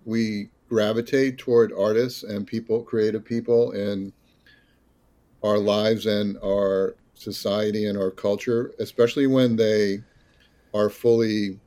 [0.09, 4.11] we gravitate toward artists and people, creative people, in
[5.43, 10.03] our lives and our society and our culture, especially when they
[10.73, 11.59] are fully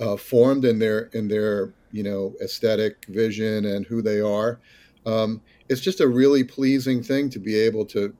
[0.00, 4.60] uh, formed in their in their you know aesthetic vision and who they are.
[5.06, 8.14] Um, it's just a really pleasing thing to be able to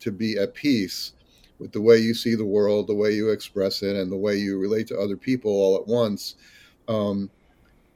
[0.00, 1.12] to be at peace
[1.58, 4.36] with the way you see the world, the way you express it, and the way
[4.36, 6.36] you relate to other people all at once.
[6.88, 7.30] Um,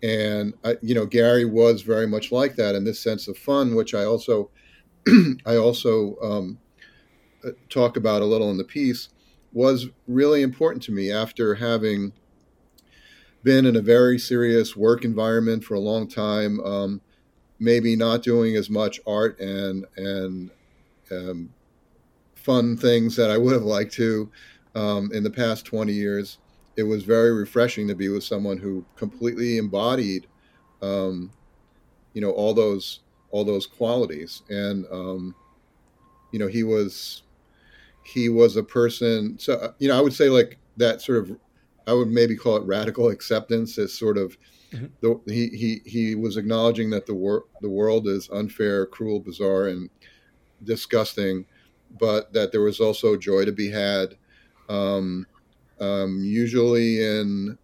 [0.02, 3.74] and I, you know, Gary was very much like that in this sense of fun,
[3.74, 4.50] which I also
[5.46, 6.58] I also um,
[7.68, 9.08] talk about a little in the piece,
[9.52, 12.12] was really important to me after having
[13.42, 16.60] been in a very serious work environment for a long time.
[16.60, 17.00] Um,
[17.58, 20.50] maybe not doing as much art and and
[21.10, 21.50] um,
[22.34, 24.30] fun things that I would have liked to
[24.74, 26.38] um, in the past 20 years.
[26.80, 30.26] It was very refreshing to be with someone who completely embodied,
[30.80, 31.30] um,
[32.14, 33.00] you know, all those
[33.30, 34.42] all those qualities.
[34.48, 35.34] And um,
[36.32, 37.22] you know, he was
[38.02, 39.38] he was a person.
[39.38, 41.36] So you know, I would say like that sort of.
[41.86, 44.36] I would maybe call it radical acceptance as sort of
[44.70, 44.86] mm-hmm.
[45.00, 49.68] the, he, he he was acknowledging that the wor- the world is unfair, cruel, bizarre,
[49.68, 49.90] and
[50.64, 51.44] disgusting,
[51.98, 54.14] but that there was also joy to be had,
[54.68, 55.26] um,
[55.80, 57.56] um, usually in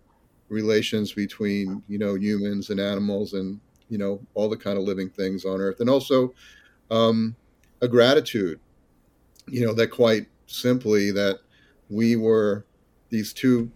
[0.48, 5.08] relations between you know humans and animals and you know all the kind of living
[5.08, 5.80] things on earth.
[5.80, 6.34] And also
[6.90, 7.34] um,
[7.82, 8.60] a gratitude
[9.48, 11.40] you know that quite simply that
[11.90, 12.64] we were
[13.10, 13.70] these two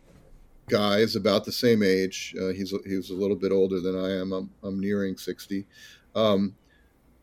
[0.68, 4.32] guys about the same age uh, he's he's a little bit older than i am
[4.32, 5.66] i'm, I'm nearing 60
[6.14, 6.54] um,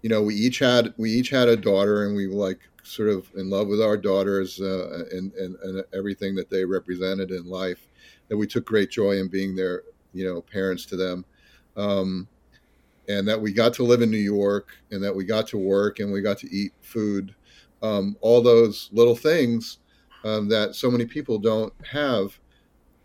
[0.01, 3.09] you know we each had we each had a daughter and we were like sort
[3.09, 7.45] of in love with our daughters uh, and, and, and everything that they represented in
[7.45, 7.87] life
[8.29, 9.83] that we took great joy in being their
[10.13, 11.25] you know parents to them
[11.75, 12.27] um,
[13.09, 15.99] and that we got to live in new york and that we got to work
[15.99, 17.35] and we got to eat food
[17.83, 19.79] um, all those little things
[20.23, 22.39] um, that so many people don't have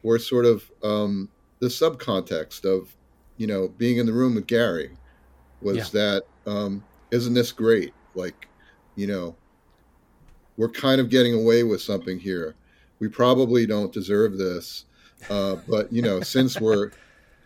[0.02, 1.28] were sort of um,
[1.58, 2.96] the subcontext of
[3.36, 4.96] you know being in the room with gary
[5.60, 6.22] was yeah.
[6.44, 8.48] that um, not this great like
[8.96, 9.34] you know
[10.56, 12.54] we're kind of getting away with something here
[12.98, 14.84] we probably don't deserve this
[15.30, 16.90] uh, but you know since we're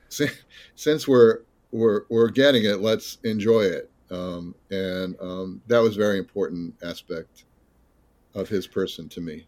[0.75, 1.41] since we're
[1.73, 6.75] we're we're getting it let's enjoy it um, and um, that was a very important
[6.83, 7.45] aspect
[8.35, 9.47] of his person to me.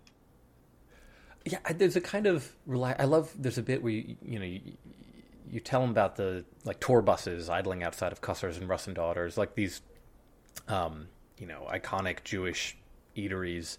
[1.44, 3.32] Yeah, there's a kind of I love.
[3.38, 4.60] There's a bit where you you know you,
[5.48, 8.96] you tell him about the like tour buses idling outside of Kossar's and Russ and
[8.96, 9.80] Daughters, like these,
[10.66, 12.76] um, you know, iconic Jewish
[13.18, 13.78] eateries.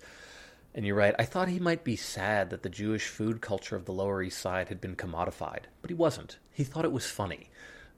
[0.75, 1.15] And you're right.
[1.17, 4.39] I thought he might be sad that the Jewish food culture of the Lower East
[4.39, 6.37] Side had been commodified, but he wasn't.
[6.51, 7.49] He thought it was funny.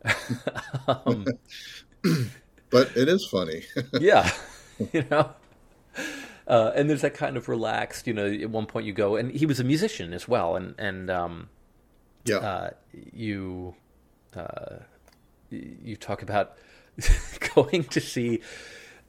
[0.87, 1.25] um,
[2.69, 3.63] but it is funny.
[3.99, 4.31] yeah,
[4.93, 5.31] you know.
[6.47, 8.25] Uh, and there's that kind of relaxed, you know.
[8.25, 11.49] At one point, you go, and he was a musician as well, and and um,
[12.25, 12.69] yeah, uh,
[13.13, 13.75] you
[14.35, 14.77] uh,
[15.49, 16.57] you talk about
[17.55, 18.41] going to see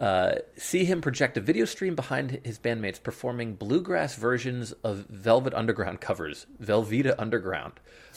[0.02, 5.54] uh, see him project a video stream behind his bandmates performing bluegrass versions of Velvet
[5.54, 7.74] Underground covers, Velveeta Underground.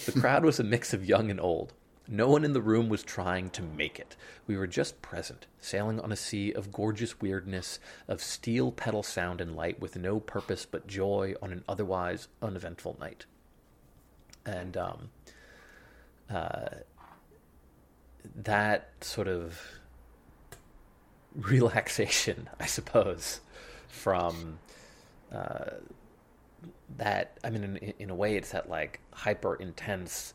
[0.08, 1.74] The crowd was a mix of young and old.
[2.08, 4.16] No one in the room was trying to make it.
[4.48, 9.40] We were just present, sailing on a sea of gorgeous weirdness, of steel pedal sound
[9.40, 13.28] and light, with no purpose but joy on an otherwise uneventful night.
[14.44, 15.10] And um,
[16.32, 16.70] uh,
[18.36, 19.60] that sort of
[21.50, 23.42] relaxation, I suppose,
[23.88, 24.60] from
[25.32, 25.72] uh,
[26.98, 27.38] that.
[27.44, 30.34] I mean, in, in a way, it's that like hyper intense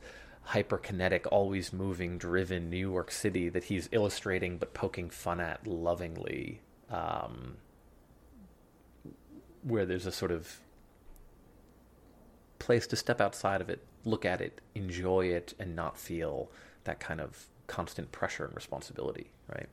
[0.50, 6.60] hyperkinetic, always moving, driven New York City that he's illustrating but poking fun at lovingly,
[6.90, 7.56] um,
[9.62, 10.60] where there's a sort of
[12.58, 16.50] place to step outside of it, look at it, enjoy it, and not feel
[16.84, 19.68] that kind of constant pressure and responsibility, right?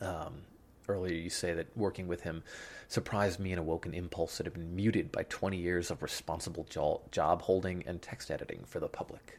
[0.00, 0.42] Um,
[0.88, 2.42] earlier you say that working with him
[2.88, 6.66] surprised me and awoke an impulse that had been muted by 20 years of responsible
[7.10, 9.38] job holding and text editing for the public.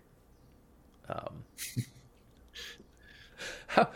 [1.09, 1.43] Um,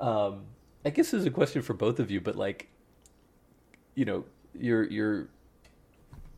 [0.00, 0.44] um,
[0.84, 2.68] I guess this is a question for both of you, but like,
[3.94, 4.24] you know,
[4.58, 5.28] you're you're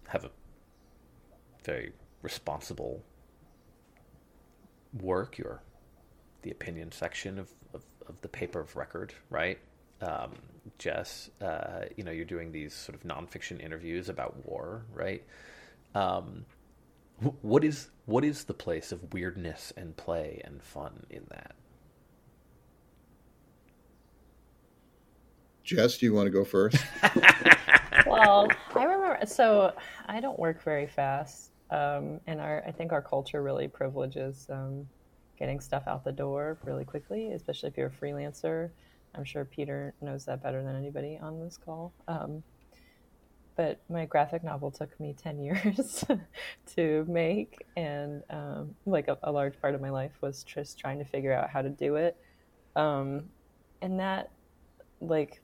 [0.09, 0.31] have a
[1.65, 1.93] very
[2.23, 3.03] responsible
[4.93, 5.39] work.
[5.39, 5.63] You're
[6.43, 9.59] the opinion section of, of, of the paper of record, right?
[10.01, 10.33] Um,
[10.79, 15.23] Jess, uh, you know, you're doing these sort of nonfiction interviews about war, right?
[15.95, 16.45] Um,
[17.41, 21.55] what is what is the place of weirdness and play and fun in that?
[25.65, 26.77] Jess, do you want to go first?
[28.07, 29.19] well, I remember.
[29.27, 29.73] So
[30.07, 34.87] I don't work very fast, um, and our I think our culture really privileges um,
[35.39, 38.71] getting stuff out the door really quickly, especially if you're a freelancer.
[39.15, 41.93] I'm sure Peter knows that better than anybody on this call.
[42.09, 42.43] Um,
[43.57, 46.05] but my graphic novel took me 10 years
[46.75, 50.99] to make and um, like a, a, large part of my life was just trying
[50.99, 52.19] to figure out how to do it
[52.77, 53.25] um,
[53.81, 54.31] and that
[55.01, 55.41] like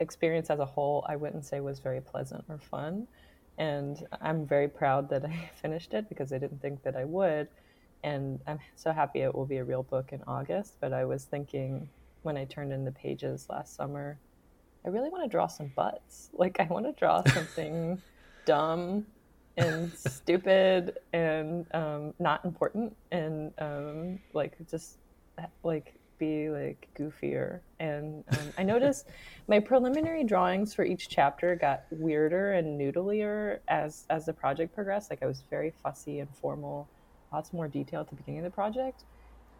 [0.00, 3.06] experience as a whole, I wouldn't say was very pleasant or fun.
[3.56, 7.48] And I'm very proud that I finished it because I didn't think that I would.
[8.02, 10.74] And I'm so happy it will be a real book in August.
[10.80, 11.88] But I was thinking
[12.22, 14.18] when I turned in the pages last summer,
[14.84, 16.30] I really want to draw some butts.
[16.38, 18.00] Like, I want to draw something
[18.44, 19.06] dumb
[19.56, 24.98] and stupid and um, not important and um, like just
[25.64, 27.60] like be like goofier.
[27.80, 29.06] And um, I noticed
[29.48, 35.10] my preliminary drawings for each chapter got weirder and noodlier as as the project progressed.
[35.10, 36.88] Like I was very fussy and formal,
[37.32, 39.04] lots more detail at the beginning of the project,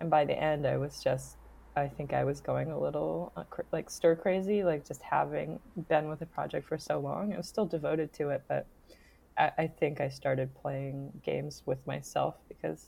[0.00, 1.36] and by the end, I was just.
[1.76, 6.08] I think I was going a little uh, like stir crazy, like just having been
[6.08, 7.32] with the project for so long.
[7.32, 8.66] I was still devoted to it, but
[9.38, 12.86] I, I think I started playing games with myself because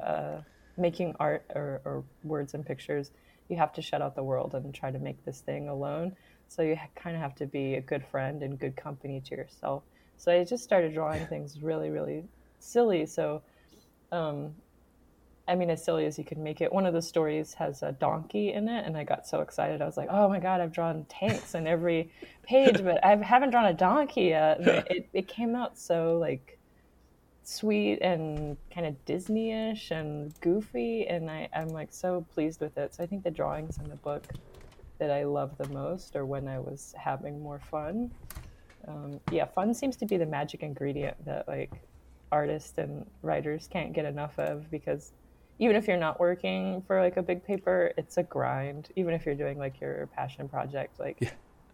[0.00, 0.40] uh,
[0.76, 3.10] making art or, or, words and pictures,
[3.48, 6.16] you have to shut out the world and try to make this thing alone.
[6.48, 9.82] So you kind of have to be a good friend and good company to yourself.
[10.16, 12.24] So I just started drawing things really, really
[12.58, 13.06] silly.
[13.06, 13.42] So,
[14.12, 14.54] um,
[15.50, 16.72] I mean, as silly as you can make it.
[16.72, 19.82] One of the stories has a donkey in it, and I got so excited.
[19.82, 22.12] I was like, "Oh my god, I've drawn tanks in every
[22.44, 26.58] page, but I haven't drawn a donkey yet." It, it came out so like
[27.42, 32.94] sweet and kind of Disney-ish and goofy, and I, I'm like so pleased with it.
[32.94, 34.28] So I think the drawings in the book
[34.98, 38.12] that I love the most are when I was having more fun.
[38.86, 41.72] Um, yeah, fun seems to be the magic ingredient that like
[42.32, 45.12] artists and writers can't get enough of because
[45.58, 48.88] even if you're not working for like a big paper, it's a grind.
[48.96, 51.30] Even if you're doing like your passion project, like yeah.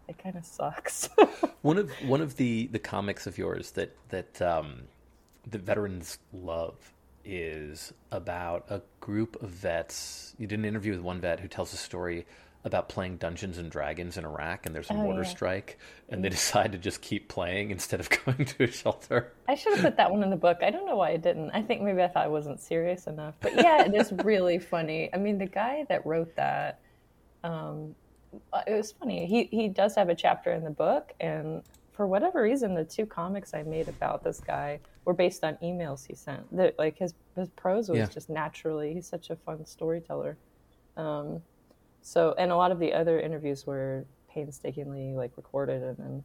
[0.09, 1.09] it kind of sucks.
[1.62, 4.82] one of one of the the comics of yours that that um,
[5.48, 6.92] the veterans love
[7.24, 10.34] is about a group of vets.
[10.38, 12.26] You did an interview with one vet who tells a story
[12.66, 15.28] about playing Dungeons and Dragons in Iraq, and there's a oh, mortar yeah.
[15.28, 19.32] strike, and they decide to just keep playing instead of going to a shelter.
[19.48, 20.58] I should have put that one in the book.
[20.62, 21.50] I don't know why I didn't.
[21.52, 23.34] I think maybe I thought I wasn't serious enough.
[23.40, 25.08] But yeah, it is really funny.
[25.14, 26.80] I mean, the guy that wrote that,
[27.44, 27.94] um,
[28.66, 29.26] it was funny.
[29.26, 31.62] He he does have a chapter in the book, and
[31.92, 36.06] for whatever reason, the two comics I made about this guy were based on emails
[36.06, 36.54] he sent.
[36.54, 38.06] The, like his his prose was yeah.
[38.06, 38.92] just naturally.
[38.92, 40.36] He's such a fun storyteller.
[40.96, 41.42] Um,
[42.07, 46.24] so, and a lot of the other interviews were painstakingly like recorded and then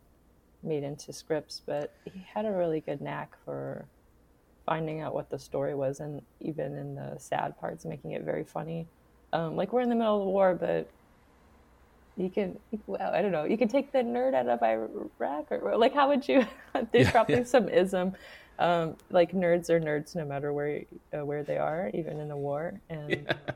[0.62, 1.60] made into scripts.
[1.66, 3.88] But he had a really good knack for
[4.68, 8.44] finding out what the story was, and even in the sad parts, making it very
[8.44, 8.86] funny.
[9.34, 10.88] Um, like we're in the middle of the war, but
[12.16, 13.46] you can well, I don't know.
[13.46, 16.46] You can take the nerd out of Iraq, or like how would you?
[16.92, 17.44] There's yeah, probably yeah.
[17.44, 18.14] some ism.
[18.60, 22.38] Um, like nerds are nerds no matter where uh, where they are, even in a
[22.38, 22.80] war.
[22.88, 23.54] And yeah.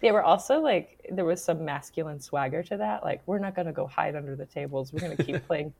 [0.00, 3.02] They were also like there was some masculine swagger to that.
[3.02, 4.92] Like we're not going to go hide under the tables.
[4.92, 5.72] We're going to keep playing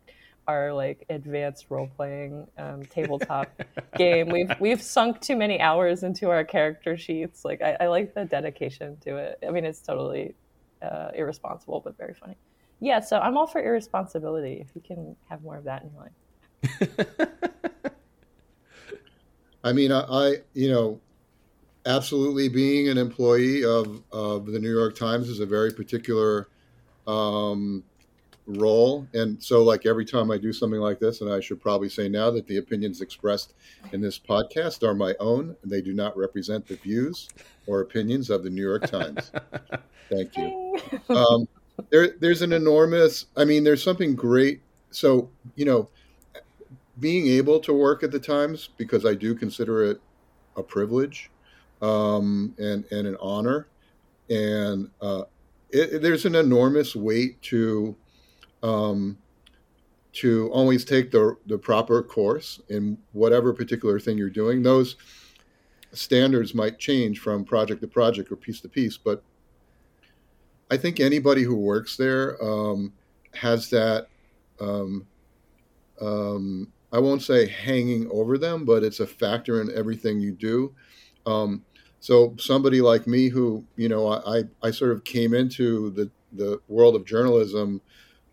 [0.46, 3.50] our like advanced role playing um, tabletop
[3.96, 4.28] game.
[4.30, 7.44] We've we've sunk too many hours into our character sheets.
[7.44, 9.38] Like I, I like the dedication to it.
[9.46, 10.34] I mean, it's totally
[10.82, 12.36] uh, irresponsible, but very funny.
[12.80, 14.54] Yeah, so I'm all for irresponsibility.
[14.60, 17.20] If you can have more of that in your life.
[19.64, 21.00] I mean, I, I, you know,
[21.86, 26.48] absolutely being an employee of, of the New York Times is a very particular
[27.06, 27.82] um,
[28.46, 29.06] role.
[29.14, 32.08] And so, like every time I do something like this, and I should probably say
[32.08, 33.54] now that the opinions expressed
[33.92, 37.28] in this podcast are my own, they do not represent the views
[37.66, 39.30] or opinions of the New York Times.
[40.10, 40.78] Thank you.
[41.08, 41.46] Um,
[41.90, 43.26] there, there's an enormous.
[43.36, 44.60] I mean, there's something great.
[44.90, 45.88] So you know,
[46.98, 50.00] being able to work at the Times because I do consider it
[50.56, 51.30] a privilege
[51.82, 53.68] um, and and an honor,
[54.28, 55.22] and uh,
[55.70, 57.96] it, there's an enormous weight to
[58.62, 59.18] um,
[60.12, 64.62] to always take the the proper course in whatever particular thing you're doing.
[64.62, 64.96] Those
[65.92, 69.22] standards might change from project to project or piece to piece, but
[70.70, 72.92] I think anybody who works there um,
[73.34, 74.08] has that.
[74.60, 75.06] Um,
[76.00, 80.74] um, I won't say hanging over them, but it's a factor in everything you do.
[81.26, 81.64] Um,
[82.00, 86.60] so somebody like me, who you know, I, I sort of came into the the
[86.68, 87.80] world of journalism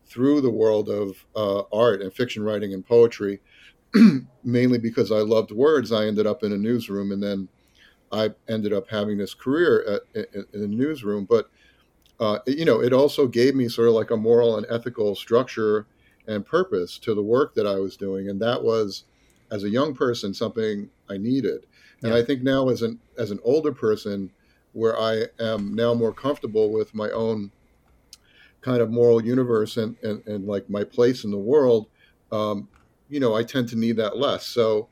[0.05, 3.41] through the world of uh, art and fiction writing and poetry,
[4.43, 5.91] mainly because I loved words.
[5.91, 7.47] I ended up in a newsroom, and then
[8.11, 11.25] I ended up having this career at, in, in the newsroom.
[11.25, 11.49] But
[12.19, 15.85] uh, you know, it also gave me sort of like a moral and ethical structure
[16.27, 19.03] and purpose to the work that I was doing, and that was,
[19.51, 21.65] as a young person, something I needed.
[22.05, 22.19] And yeah.
[22.19, 24.29] I think now, as an as an older person,
[24.73, 27.51] where I am now more comfortable with my own
[28.61, 31.87] kind of moral universe and, and, and like my place in the world,
[32.31, 32.67] um,
[33.09, 34.45] you know, I tend to need that less.
[34.45, 34.87] So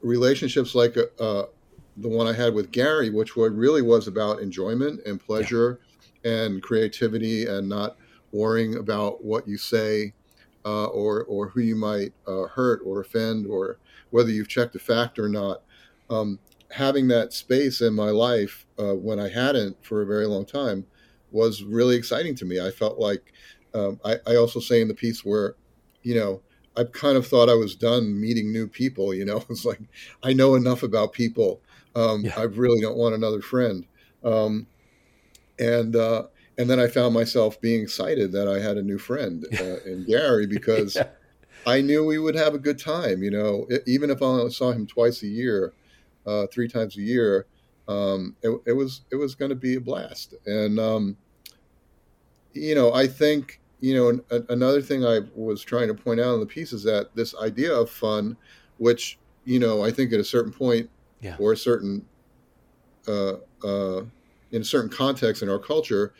[0.00, 1.46] relationships like uh, uh
[1.98, 5.78] the one I had with Gary, which really was about enjoyment and pleasure
[6.24, 6.32] yeah.
[6.32, 7.96] and creativity and not
[8.32, 10.14] worrying about what you say
[10.64, 13.78] uh, or or who you might uh, hurt or offend or
[14.10, 15.62] whether you've checked a fact or not.
[16.10, 16.38] Um,
[16.70, 20.86] having that space in my life uh, when I hadn't for a very long time
[21.30, 22.60] was really exciting to me.
[22.60, 23.32] I felt like
[23.74, 25.54] um, I, I, also say in the piece where,
[26.02, 26.40] you know,
[26.76, 29.12] I kind of thought I was done meeting new people.
[29.12, 29.80] You know, it's like
[30.22, 31.60] I know enough about people.
[31.94, 32.34] Um, yeah.
[32.36, 33.84] I really don't want another friend.
[34.24, 34.66] Um,
[35.58, 36.24] and uh,
[36.56, 40.04] and then I found myself being excited that I had a new friend uh, in
[40.06, 41.08] Gary because yeah.
[41.66, 43.22] I knew we would have a good time.
[43.22, 45.72] You know, even if I only saw him twice a year,
[46.28, 47.46] uh, three times a year,
[47.88, 50.34] um, it, it, was it was going to be a blast.
[50.46, 51.16] And um,
[52.52, 56.34] you know, I think you know a, another thing I was trying to point out
[56.34, 58.36] in the piece is that this idea of fun,
[58.76, 61.36] which you know I think at a certain point yeah.
[61.38, 62.04] or a certain
[63.06, 64.02] uh, uh,
[64.52, 66.12] in a certain context in our culture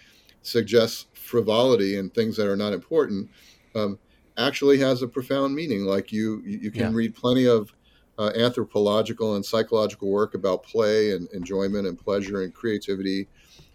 [0.42, 3.28] suggests frivolity and things that are not important.
[3.74, 3.98] Um,
[4.38, 5.84] actually has a profound meaning.
[5.84, 6.90] Like you, you can yeah.
[6.92, 7.72] read plenty of
[8.18, 13.28] uh, anthropological and psychological work about play and enjoyment and pleasure and creativity,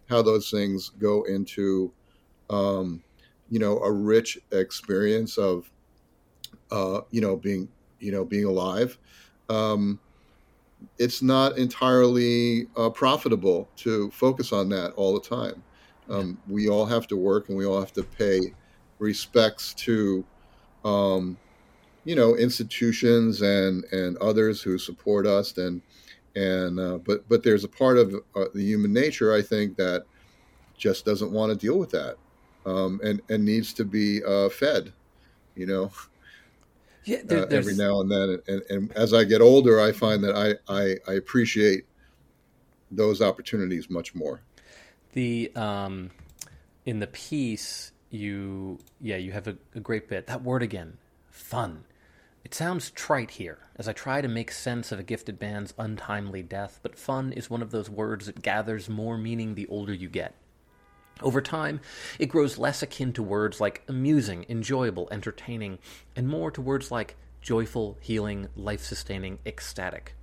[0.09, 1.91] how those things go into,
[2.49, 3.01] um,
[3.49, 5.71] you know, a rich experience of,
[6.71, 7.69] uh, you know, being,
[7.99, 8.97] you know, being alive.
[9.49, 9.99] Um,
[10.97, 15.63] it's not entirely uh, profitable to focus on that all the time.
[16.09, 18.53] Um, we all have to work and we all have to pay
[18.99, 20.25] respects to
[20.83, 21.37] um,
[22.05, 25.81] you know institutions and and others who support us and
[26.35, 30.05] and uh, but but there's a part of uh, the human nature I think that
[30.77, 32.17] just doesn't want to deal with that
[32.65, 34.93] um, and and needs to be uh, fed
[35.55, 35.91] you know?
[37.05, 40.23] Yeah, there, uh, every now and then and, and as I get older I find
[40.23, 41.85] that I, I, I appreciate
[42.89, 44.41] those opportunities much more.
[45.13, 46.11] The um,
[46.85, 50.27] in the piece you yeah you have a, a great bit.
[50.27, 50.97] That word again
[51.29, 51.83] fun
[52.43, 56.43] it sounds trite here, as I try to make sense of a gifted man's untimely
[56.43, 60.09] death, but fun is one of those words that gathers more meaning the older you
[60.09, 60.35] get.
[61.21, 61.79] Over time,
[62.19, 65.79] it grows less akin to words like amusing, enjoyable, entertaining,
[66.15, 70.15] and more to words like joyful, healing, life sustaining, ecstatic.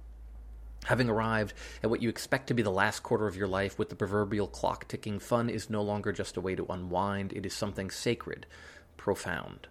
[0.85, 3.89] Having arrived at what you expect to be the last quarter of your life with
[3.89, 7.55] the proverbial clock ticking, fun is no longer just a way to unwind, it is
[7.55, 8.47] something sacred,
[8.97, 9.69] profound.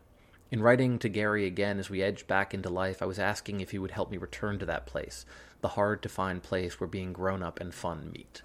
[0.52, 3.72] In writing to Gary again as we edged back into life, I was asking if
[3.72, 5.26] he would help me return to that place,
[5.62, 8.41] the hard to find place where being grown up and fun meet.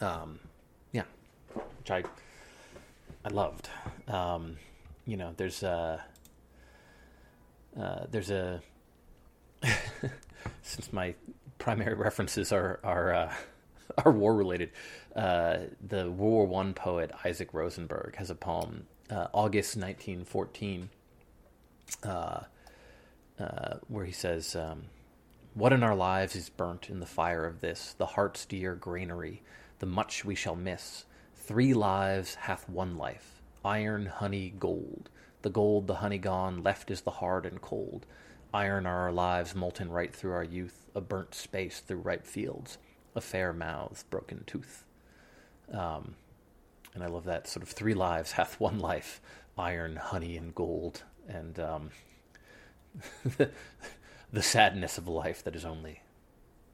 [0.00, 0.38] Um,
[0.92, 1.04] yeah,
[1.54, 2.04] which I
[3.24, 3.68] I loved.
[4.06, 4.56] Um,
[5.04, 6.04] you know, there's a
[7.78, 8.62] uh, there's a
[10.62, 11.14] since my
[11.58, 13.34] primary references are are uh,
[14.04, 14.70] are war related.
[15.16, 20.88] Uh, the World War One poet Isaac Rosenberg has a poem uh, August 1914,
[22.04, 22.40] uh,
[23.38, 24.84] uh, where he says, um,
[25.54, 29.42] What in our lives is burnt in the fire of this, the heart's dear granary,
[29.78, 31.04] the much we shall miss?
[31.34, 35.10] Three lives hath one life, iron, honey, gold.
[35.42, 38.06] The gold, the honey gone, left is the hard and cold.
[38.54, 42.78] Iron are our lives molten right through our youth, a burnt space through ripe fields,
[43.14, 44.84] a fair mouth, broken tooth.
[45.70, 46.14] Um,
[46.94, 49.20] and I love that sort of three lives hath one life:
[49.58, 51.90] iron, honey, and gold, and um,
[54.32, 56.02] the, sadness of life that is only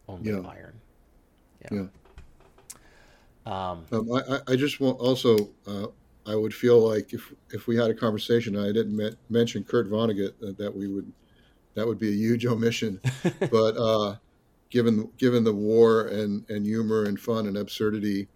[0.09, 0.41] only yeah.
[0.41, 0.81] iron.
[1.63, 1.69] Yeah.
[1.73, 1.87] yeah.
[3.47, 5.87] Um, um, I, I just want also uh,
[6.27, 9.65] I would feel like if if we had a conversation and I didn't me- mention
[9.65, 11.11] Kurt Vonnegut that, that we would
[11.75, 13.01] that would be a huge omission,
[13.51, 14.17] but uh,
[14.69, 18.29] given given the war and and humor and fun and absurdity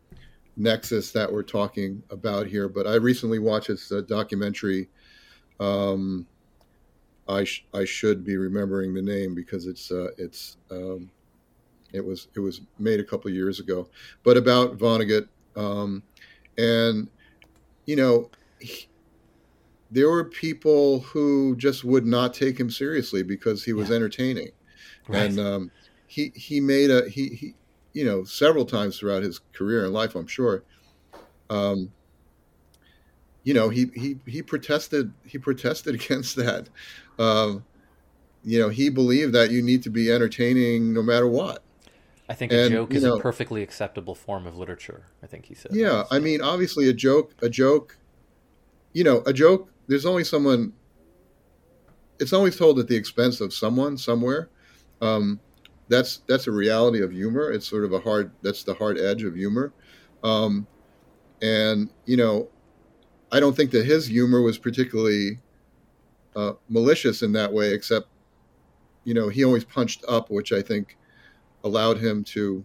[0.56, 2.68] nexus that we're talking about here.
[2.68, 4.88] But I recently watched this uh, documentary.
[5.60, 6.26] Um,
[7.28, 11.10] I sh- I should be remembering the name because it's uh, it's um,
[11.92, 13.88] it was it was made a couple years ago,
[14.22, 16.02] but about Vonnegut, um,
[16.58, 17.08] and
[17.86, 18.30] you know.
[18.60, 18.88] He,
[19.90, 23.96] there were people who just would not take him seriously because he was yeah.
[23.96, 24.48] entertaining,
[25.06, 25.26] right.
[25.26, 25.70] and um,
[26.08, 27.54] he he made a he, he
[27.94, 30.62] you know, several times throughout his career and life, I'm sure.
[31.48, 31.90] Um,
[33.42, 36.68] you know, he, he, he protested, he protested against that.
[37.18, 37.64] Um,
[38.44, 41.62] you know, he believed that you need to be entertaining no matter what.
[42.28, 45.06] I think and, a joke is know, a perfectly acceptable form of literature.
[45.22, 45.72] I think he said.
[45.74, 47.98] Yeah, I mean, obviously, a joke, a joke
[48.94, 49.68] you know, a joke.
[49.86, 50.72] There's always someone.
[52.18, 54.48] It's always told at the expense of someone somewhere.
[55.02, 55.40] Um,
[55.88, 57.50] that's that's a reality of humor.
[57.50, 58.30] It's sort of a hard.
[58.42, 59.72] That's the hard edge of humor.
[60.22, 60.66] Um,
[61.42, 62.48] and you know,
[63.30, 65.38] I don't think that his humor was particularly
[66.36, 68.08] uh, malicious in that way, except
[69.04, 70.96] you know he always punched up, which I think
[71.64, 72.64] allowed him to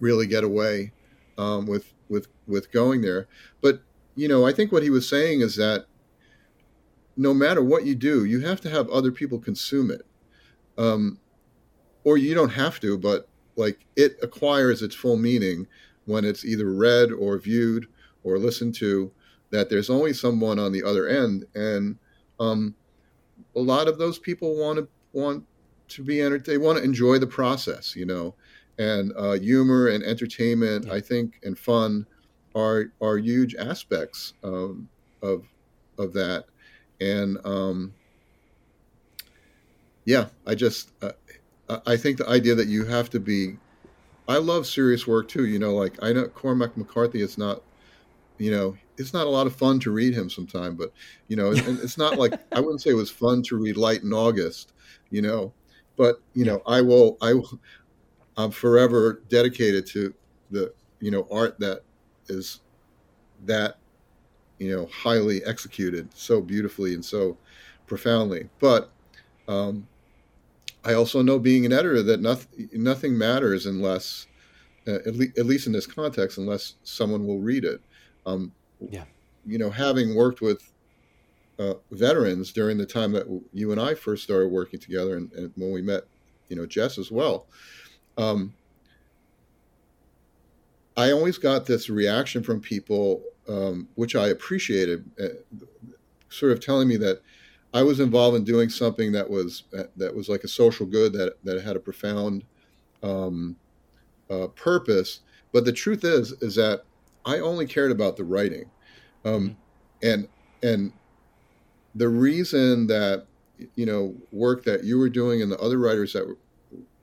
[0.00, 0.92] really get away
[1.38, 3.28] um, with with with going there.
[3.60, 3.82] But
[4.14, 5.86] you know, I think what he was saying is that
[7.16, 10.02] no matter what you do, you have to have other people consume it,
[10.78, 11.18] um,
[12.04, 15.66] or you don't have to, but like it acquires its full meaning
[16.06, 17.86] when it's either read or viewed
[18.22, 19.10] or listened to.
[19.50, 21.96] That there's always someone on the other end, and
[22.40, 22.74] um,
[23.54, 25.44] a lot of those people want to want
[25.88, 26.46] to be entertained.
[26.46, 28.34] They want to enjoy the process, you know,
[28.78, 30.86] and uh, humor and entertainment.
[30.86, 30.94] Yeah.
[30.94, 32.06] I think and fun
[32.54, 34.88] are are huge aspects um,
[35.22, 35.44] of
[35.98, 36.46] of that,
[37.00, 37.94] and um,
[40.04, 41.12] yeah, I just uh,
[41.68, 43.56] I think the idea that you have to be.
[44.26, 45.46] I love serious work too.
[45.46, 47.62] You know, like I know Cormac McCarthy is not,
[48.38, 50.92] you know, it's not a lot of fun to read him sometime, but
[51.28, 54.12] you know, it's not like I wouldn't say it was fun to read Light in
[54.12, 54.72] August,
[55.10, 55.52] you know,
[55.96, 57.60] but you know, I will, I will,
[58.36, 60.14] I'm forever dedicated to
[60.50, 61.82] the, you know, art that
[62.28, 62.60] is
[63.44, 63.76] that,
[64.58, 67.36] you know, highly executed so beautifully and so
[67.86, 68.48] profoundly.
[68.58, 68.90] But
[69.48, 69.86] um,
[70.84, 74.26] I also know, being an editor, that nothing nothing matters unless,
[74.86, 77.80] uh, at, le- at least in this context, unless someone will read it.
[78.26, 78.52] Um,
[78.90, 79.04] yeah.
[79.46, 80.70] You know, having worked with
[81.58, 85.52] uh, veterans during the time that you and I first started working together, and, and
[85.56, 86.04] when we met,
[86.48, 87.46] you know, Jess as well.
[88.16, 88.54] Um,
[90.96, 95.28] I always got this reaction from people, um, which I appreciated, uh,
[96.28, 97.20] sort of telling me that
[97.74, 99.64] I was involved in doing something that was
[99.96, 102.44] that was like a social good that that had a profound
[103.02, 103.56] um,
[104.30, 105.20] uh, purpose.
[105.52, 106.84] But the truth is, is that
[107.26, 108.70] I only cared about the writing,
[109.24, 110.08] um, mm-hmm.
[110.08, 110.28] and
[110.62, 110.92] and
[111.96, 113.26] the reason that
[113.74, 116.38] you know work that you were doing and the other writers that were,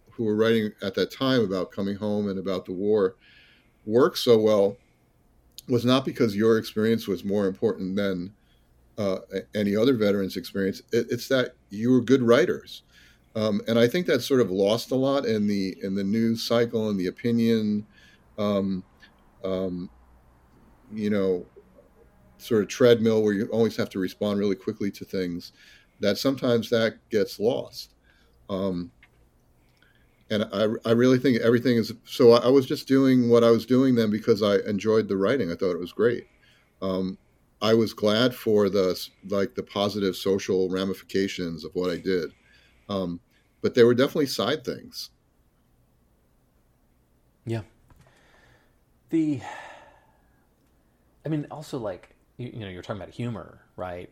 [0.09, 3.15] who were writing at that time about coming home and about the war
[3.86, 4.78] worked so well
[5.67, 8.34] was not because your experience was more important than
[8.97, 9.17] uh,
[9.55, 12.83] any other veterans experience it, it's that you were good writers
[13.35, 16.43] um, and I think that's sort of lost a lot in the in the news
[16.43, 17.85] cycle and the opinion
[18.37, 18.83] um,
[19.43, 19.89] um,
[20.91, 21.45] you know
[22.41, 25.53] sort of treadmill where you always have to respond really quickly to things,
[25.99, 27.93] that sometimes that gets lost.
[28.49, 28.91] Um,
[30.29, 32.31] and I, I really think everything is so.
[32.31, 35.51] I, was just doing what I was doing then because I enjoyed the writing.
[35.51, 36.25] I thought it was great.
[37.62, 38.99] I was glad for the
[39.30, 42.32] like the positive social ramifications of what I did,
[42.89, 43.20] um,
[43.62, 45.12] but there were definitely side things.
[47.45, 47.62] Yeah.
[49.09, 49.41] The,
[51.26, 54.09] I mean, also like you, you know, you're talking about humor, right?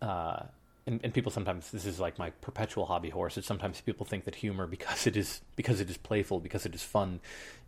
[0.00, 0.44] Uh,
[0.86, 3.38] and, and, people sometimes this is like my perpetual hobby horse.
[3.38, 6.74] Is sometimes people think that humor, because it is because it is playful, because it
[6.74, 7.20] is fun,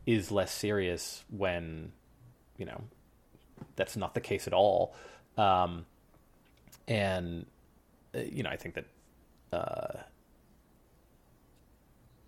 [0.05, 1.25] is less serious.
[1.31, 1.93] When
[2.59, 2.85] you know
[3.77, 4.95] that's not the case at all.
[5.37, 5.87] Um,
[6.89, 7.47] and
[8.15, 8.87] uh, you know, I think that
[9.53, 10.03] uh,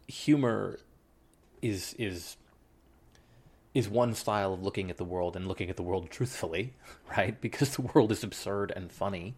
[0.07, 0.79] humor
[1.63, 2.37] is is
[3.75, 6.73] is one style of looking at the world and looking at the world truthfully,
[7.17, 7.41] right?
[7.41, 9.37] Because the world is absurd and funny.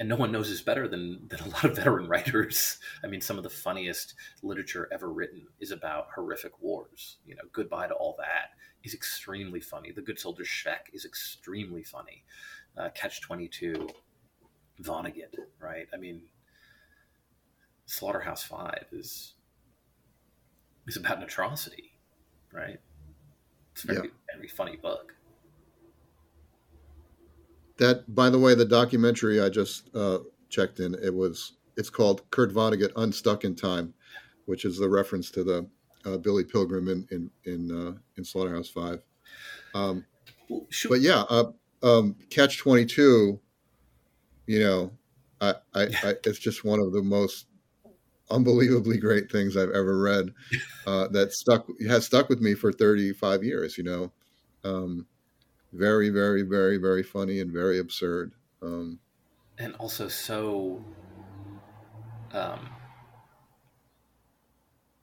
[0.00, 2.78] And no one knows this better than, than a lot of veteran writers.
[3.02, 7.16] I mean, some of the funniest literature ever written is about horrific wars.
[7.26, 8.50] You know, Goodbye to All That
[8.84, 9.90] is extremely funny.
[9.90, 12.22] The Good Soldier Švejk is extremely funny.
[12.78, 13.88] Uh, Catch 22,
[14.82, 15.88] Vonnegut, right?
[15.92, 16.22] I mean,
[17.86, 19.34] Slaughterhouse Five is
[20.86, 21.98] is about an atrocity,
[22.52, 22.78] right?
[23.72, 24.36] It's very, yeah.
[24.36, 25.14] very funny book.
[27.78, 30.18] That, by the way, the documentary I just uh,
[30.48, 33.94] checked in, it was it's called Kurt Vonnegut Unstuck in Time,
[34.46, 35.66] which is the reference to the
[36.04, 39.02] uh, Billy Pilgrim in in in, uh, in Slaughterhouse Five.
[39.74, 40.04] Um,
[40.48, 40.90] well, sure.
[40.90, 41.52] But yeah, uh,
[41.82, 43.40] um, Catch Twenty Two.
[44.46, 44.92] You know,
[45.40, 47.46] I, I, I, it's just one of the most
[48.30, 50.32] unbelievably great things I've ever read
[50.86, 53.78] uh, that stuck has stuck with me for 35 years.
[53.78, 54.12] You know,
[54.64, 55.06] um,
[55.72, 58.98] very, very, very, very funny and very absurd, um,
[59.58, 60.84] and also so
[62.32, 62.70] um,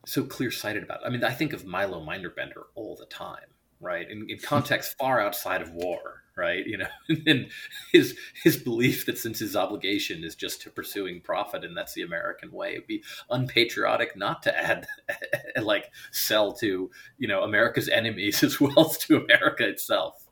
[0.05, 1.07] so clear sighted about it.
[1.07, 3.47] I mean, I think of Milo Minderbinder all the time,
[3.79, 4.09] right?
[4.09, 6.65] In, in context far outside of war, right?
[6.65, 6.87] You know,
[7.27, 7.47] and
[7.91, 12.01] his his belief that since his obligation is just to pursuing profit and that's the
[12.01, 14.87] American way, it'd be unpatriotic not to add
[15.61, 20.25] like sell to you know America's enemies as well as to America itself.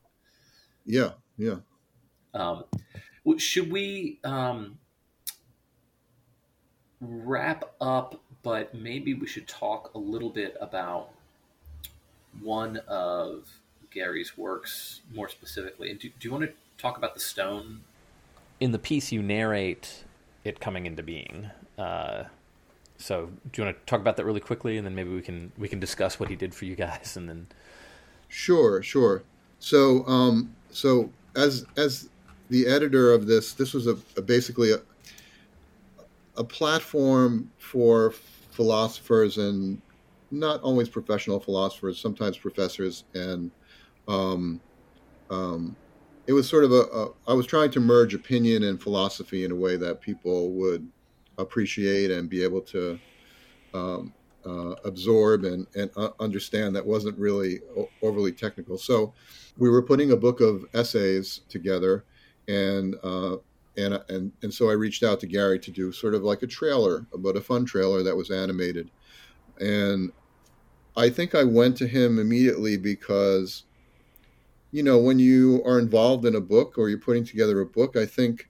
[0.86, 1.58] Yeah, yeah.
[2.34, 2.66] Um,
[3.38, 4.78] should we um,
[7.00, 8.20] wrap up?
[8.42, 11.12] But maybe we should talk a little bit about
[12.42, 13.48] one of
[13.94, 15.92] Gary's works more specifically.
[15.92, 17.82] And do, do you want to talk about the stone?
[18.60, 20.04] In the piece, you narrate
[20.44, 21.50] it coming into being.
[21.78, 22.26] Uh,
[22.98, 25.52] so, do you want to talk about that really quickly, and then maybe we can
[25.58, 27.48] we can discuss what he did for you guys, and then.
[28.30, 29.24] Sure, sure.
[29.60, 32.10] So, um, so as as
[32.50, 34.80] the editor of this, this was a, a basically a,
[36.38, 38.14] a platform for
[38.52, 39.82] philosophers and
[40.32, 43.52] not always professional philosophers, sometimes professors and
[44.08, 44.62] um,
[45.30, 45.76] um,
[46.28, 47.10] it was sort of a, a.
[47.28, 50.90] I was trying to merge opinion and philosophy in a way that people would
[51.38, 53.00] appreciate and be able to
[53.74, 54.14] um,
[54.46, 58.78] uh, absorb and, and uh, understand that wasn't really o- overly technical.
[58.78, 59.14] So
[59.58, 62.04] we were putting a book of essays together,
[62.48, 63.38] and uh,
[63.78, 66.48] and and and so I reached out to Gary to do sort of like a
[66.48, 68.90] trailer, but a fun trailer that was animated,
[69.60, 70.12] and
[70.96, 73.64] I think I went to him immediately because
[74.74, 77.96] you know, when you are involved in a book or you're putting together a book,
[77.96, 78.50] I think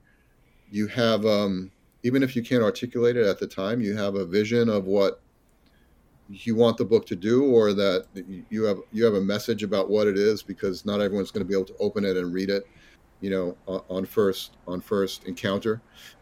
[0.72, 1.70] you have, um,
[2.04, 5.20] even if you can't articulate it at the time, you have a vision of what
[6.30, 8.08] you want the book to do, or that
[8.50, 11.48] you have you have a message about what it is, because not everyone's going to
[11.48, 12.64] be able to open it and read it,
[13.20, 13.58] you know,
[13.90, 15.82] on first on first encounter.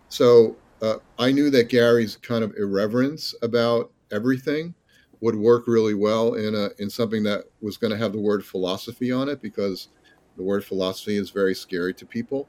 [0.09, 4.73] So uh, I knew that Gary's kind of irreverence about everything
[5.21, 8.45] would work really well in a in something that was going to have the word
[8.45, 9.89] philosophy on it because
[10.37, 12.47] the word philosophy is very scary to people.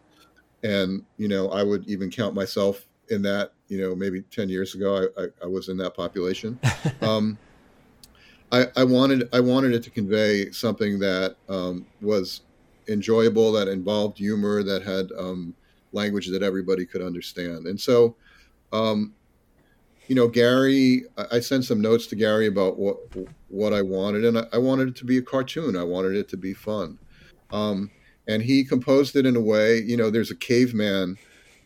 [0.64, 4.74] And you know i would even count myself in that you know maybe 10 years
[4.74, 6.58] ago i, I, I was in that population.
[7.02, 7.36] Um,
[8.52, 12.42] I, I, wanted i wanted it to convey something that um, was
[12.88, 15.54] enjoyable that involved humor that had um,
[15.92, 17.66] language that everybody could understand.
[17.66, 18.16] And so
[18.72, 19.14] um,
[20.12, 22.98] you know, Gary, I sent some notes to Gary about what
[23.48, 25.74] what I wanted, and I wanted it to be a cartoon.
[25.74, 26.98] I wanted it to be fun,
[27.50, 27.90] um,
[28.28, 29.78] and he composed it in a way.
[29.78, 31.16] You know, there's a caveman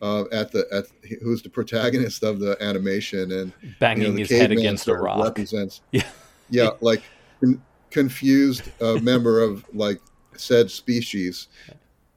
[0.00, 0.84] uh, at the at
[1.22, 5.24] who's the protagonist of the animation, and banging you know, his head against a rock
[5.24, 6.04] represents, yeah,
[6.48, 7.02] yeah, like
[7.40, 9.98] con- confused uh, member of like
[10.36, 11.48] said species,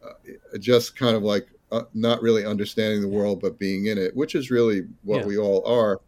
[0.06, 0.14] uh,
[0.60, 4.36] just kind of like uh, not really understanding the world but being in it, which
[4.36, 5.26] is really what yeah.
[5.26, 6.02] we all are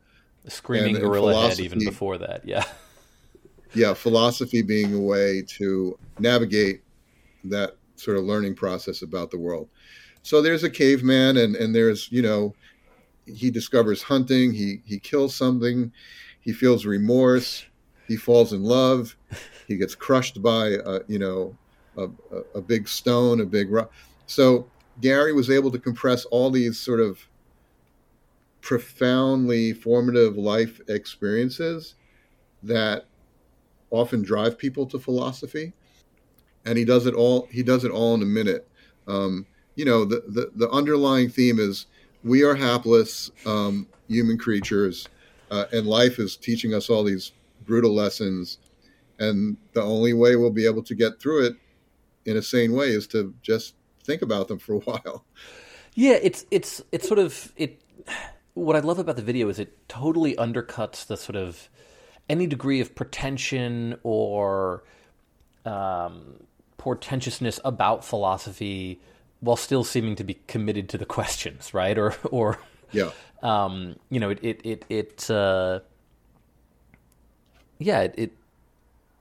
[0.47, 2.41] screaming and, gorilla and head even before that.
[2.45, 2.63] Yeah.
[3.73, 6.81] Yeah, philosophy being a way to navigate
[7.45, 9.69] that sort of learning process about the world.
[10.23, 12.53] So there's a caveman, and and there's you know,
[13.25, 14.51] he discovers hunting.
[14.51, 15.91] He he kills something.
[16.41, 17.65] He feels remorse.
[18.09, 19.15] He falls in love.
[19.69, 21.55] He gets crushed by a, you know
[21.97, 22.09] a,
[22.55, 23.91] a big stone, a big rock.
[24.25, 24.67] So
[24.99, 27.25] Gary was able to compress all these sort of
[28.61, 31.95] profoundly formative life experiences
[32.63, 33.05] that
[33.89, 35.73] often drive people to philosophy.
[36.65, 38.67] And he does it all he does it all in a minute.
[39.07, 39.45] Um,
[39.75, 41.87] you know the, the, the underlying theme is
[42.23, 45.07] we are hapless um, human creatures
[45.49, 47.31] uh, and life is teaching us all these
[47.65, 48.59] brutal lessons.
[49.19, 51.55] And the only way we'll be able to get through it
[52.25, 55.25] in a sane way is to just think about them for a while.
[55.95, 57.81] Yeah it's it's it's sort of it
[58.53, 61.69] what I love about the video is it totally undercuts the sort of
[62.29, 64.83] any degree of pretension or
[65.65, 66.43] um,
[66.77, 68.99] portentousness about philosophy
[69.39, 71.97] while still seeming to be committed to the questions, right?
[71.97, 72.59] Or or
[72.91, 75.79] yeah, um, you know, it it it, it uh,
[77.79, 78.31] yeah, it, it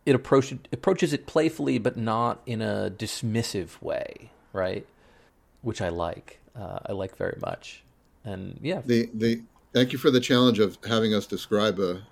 [0.06, 4.86] it approaches approaches it playfully, but not in a dismissive way, right?
[5.62, 6.38] Which I like.
[6.56, 7.84] Uh, I like very much
[8.24, 8.82] and yeah.
[8.84, 9.42] The the
[9.72, 12.02] thank you for the challenge of having us describe a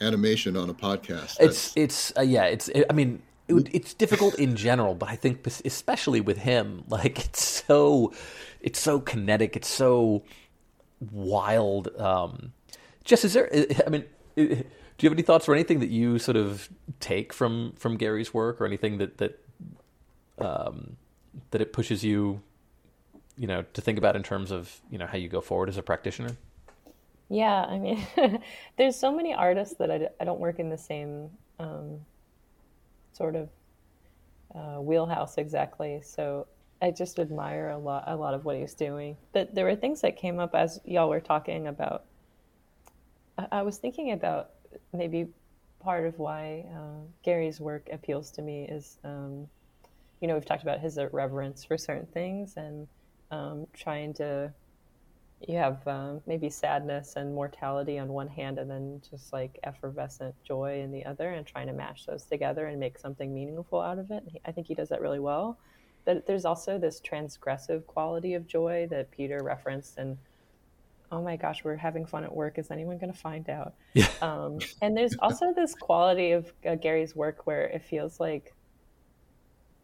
[0.00, 1.36] animation on a podcast.
[1.36, 1.76] That's...
[1.76, 2.44] It's it's uh, yeah.
[2.44, 6.84] It's it, I mean it, it's difficult in general, but I think especially with him,
[6.88, 8.12] like it's so
[8.60, 9.56] it's so kinetic.
[9.56, 10.22] It's so
[11.10, 11.88] wild.
[11.98, 12.52] Um,
[13.04, 13.50] Jess, is there?
[13.86, 14.04] I mean.
[14.36, 14.64] do
[15.06, 16.68] you have any thoughts or anything that you sort of
[17.00, 19.38] take from from Gary's work, or anything that that
[20.38, 20.96] um,
[21.50, 22.42] that it pushes you
[23.40, 25.78] you know to think about in terms of you know how you go forward as
[25.78, 26.36] a practitioner?
[27.30, 28.06] Yeah, I mean,
[28.76, 32.00] there's so many artists that I, I don't work in the same um,
[33.12, 33.48] sort of
[34.54, 36.02] uh, wheelhouse exactly.
[36.04, 36.48] So
[36.82, 39.16] I just admire a lot a lot of what he's doing.
[39.32, 42.04] But there were things that came up as y'all were talking about.
[43.38, 44.50] I, I was thinking about
[44.92, 45.28] maybe
[45.80, 49.48] part of why uh, Gary's work appeals to me is, um,
[50.20, 52.86] you know, we've talked about his reverence for certain things and
[53.30, 54.52] um, trying to.
[55.48, 60.34] You have um, maybe sadness and mortality on one hand, and then just like effervescent
[60.44, 63.98] joy in the other, and trying to mash those together and make something meaningful out
[63.98, 64.22] of it.
[64.44, 65.58] I think he does that really well.
[66.04, 70.18] But there's also this transgressive quality of joy that Peter referenced and
[71.12, 72.58] oh my gosh, we're having fun at work.
[72.58, 73.74] Is anyone going to find out?
[73.94, 74.08] Yeah.
[74.22, 78.54] Um, and there's also this quality of uh, Gary's work where it feels like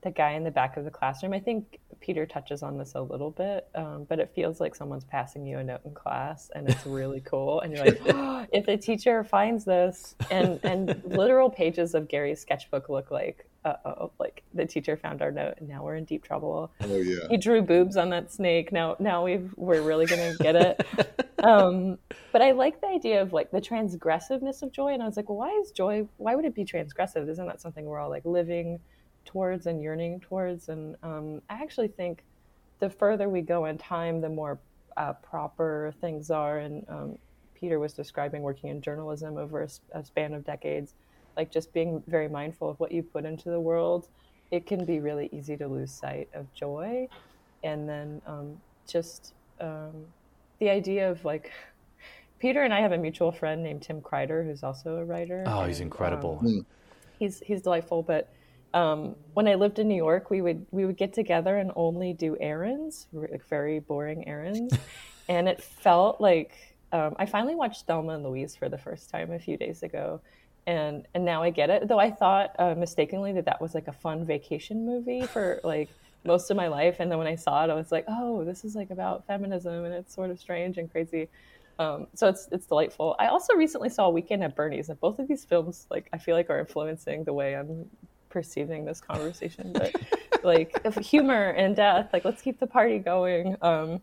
[0.03, 1.33] the guy in the back of the classroom.
[1.33, 5.05] I think Peter touches on this a little bit, um, but it feels like someone's
[5.05, 7.61] passing you a note in class, and it's really cool.
[7.61, 12.41] And you're like, oh, if the teacher finds this, and and literal pages of Gary's
[12.41, 16.05] sketchbook look like uh oh, like the teacher found our note and now we're in
[16.05, 16.71] deep trouble.
[16.83, 17.27] Oh yeah.
[17.29, 18.71] He drew boobs on that snake.
[18.71, 20.87] Now now we've we're really gonna get it.
[21.43, 21.99] um,
[22.33, 24.95] but I like the idea of like the transgressiveness of joy.
[24.95, 27.29] And I was like, well, why is joy why would it be transgressive?
[27.29, 28.79] Isn't that something we're all like living
[29.27, 30.71] towards and yearning towards?
[30.71, 32.25] And um, I actually think
[32.79, 34.59] the further we go in time, the more
[34.97, 36.59] uh, proper things are.
[36.61, 37.19] And um,
[37.55, 39.69] Peter was describing working in journalism over a,
[39.99, 40.95] a span of decades
[41.37, 44.09] like just being very mindful of what you put into the world,
[44.51, 47.09] it can be really easy to lose sight of joy.
[47.63, 49.93] And then um, just um,
[50.59, 51.53] the idea of like,
[52.39, 55.45] Peter and I have a mutual friend named Tim Kreider, who's also a writer.
[55.47, 56.39] Oh, and, he's incredible.
[56.41, 56.67] Um,
[57.19, 58.03] he's he's delightful.
[58.03, 58.29] But
[58.77, 62.13] um, when I lived in New York, we would we would get together and only
[62.13, 64.77] do errands, like very boring errands,
[65.29, 66.53] and it felt like
[66.93, 70.21] um, I finally watched Thelma and Louise for the first time a few days ago,
[70.67, 71.89] and and now I get it.
[71.89, 75.89] Though I thought uh, mistakenly that that was like a fun vacation movie for like
[76.27, 78.63] most of my life, and then when I saw it, I was like, oh, this
[78.63, 81.31] is like about feminism, and it's sort of strange and crazy.
[81.79, 83.17] Um, so it's it's delightful.
[83.19, 86.37] I also recently saw Weekend at Bernie's, and both of these films, like I feel
[86.37, 87.89] like, are influencing the way I'm
[88.37, 89.73] perceiving this conversation.
[89.73, 89.97] But
[90.45, 93.57] like humor and death, like let's keep the party going.
[93.63, 94.03] Um,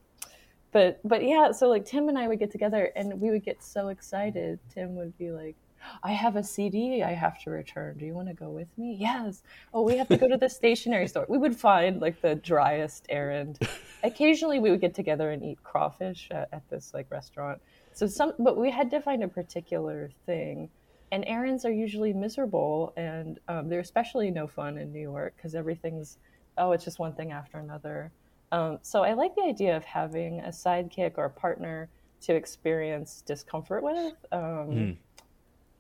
[0.71, 3.61] but but yeah, so like Tim and I would get together, and we would get
[3.63, 4.57] so excited.
[4.73, 5.55] Tim would be like,
[6.01, 7.99] I have a CD I have to return.
[7.99, 8.97] Do you want to go with me?
[8.99, 9.43] Yes.
[9.71, 11.27] Oh, we have to go to the stationery store.
[11.29, 13.59] We would find like the driest errand.
[14.03, 17.61] Occasionally, we would get together and eat crawfish at, at this like restaurant.
[17.93, 20.71] So some, but we had to find a particular thing.
[21.13, 25.53] And errands are usually miserable, and um, they're especially no fun in New York because
[25.53, 26.17] everything's
[26.57, 28.11] oh, it's just one thing after another.
[28.51, 31.87] Um, so I like the idea of having a sidekick or a partner
[32.21, 34.15] to experience discomfort with.
[34.31, 34.39] Um,
[34.69, 34.97] mm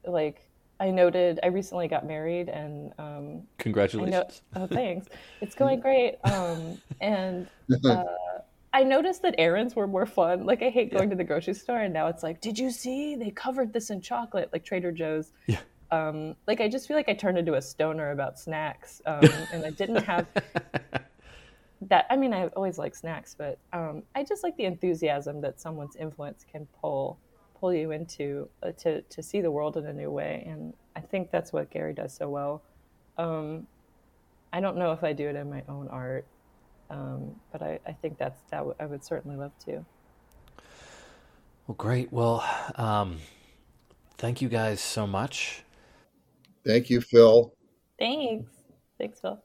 [0.05, 4.41] like I noted I recently got married and um, congratulations.
[4.55, 5.07] oh, thanks.
[5.41, 6.15] It's going great.
[6.25, 7.47] Um, and
[7.85, 8.03] uh,
[8.73, 10.45] I noticed that errands were more fun.
[10.45, 11.09] Like I hate going yeah.
[11.11, 14.01] to the grocery store, and now it's like, did you see they covered this in
[14.01, 15.31] chocolate, like Trader Joe's.
[15.45, 15.59] Yeah.
[15.91, 19.63] Um, like I just feel like I turned into a stoner about snacks, um, and
[19.63, 20.25] I didn't have
[21.83, 22.07] that.
[22.09, 25.95] I mean, I always like snacks, but um, I just like the enthusiasm that someone's
[25.95, 27.19] influence can pull
[27.59, 31.01] pull you into uh, to to see the world in a new way, and I
[31.01, 32.63] think that's what Gary does so well.
[33.19, 33.67] Um,
[34.51, 36.25] I don't know if I do it in my own art,
[36.93, 39.83] um, but I, I think that's that w- I would certainly love to.
[41.65, 42.13] Well, great.
[42.13, 42.43] Well,
[42.75, 43.19] um,
[44.17, 45.63] thank you guys so much.
[46.65, 47.51] Thank you, Phil.
[47.97, 48.51] Thanks.
[48.99, 49.41] Thanks, Phil.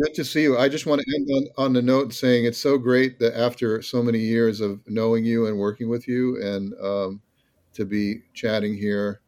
[0.00, 0.56] Good to see you.
[0.56, 1.28] I just want to end
[1.58, 5.24] on, on the note saying it's so great that after so many years of knowing
[5.24, 7.20] you and working with you and um,
[7.74, 9.20] to be chatting here,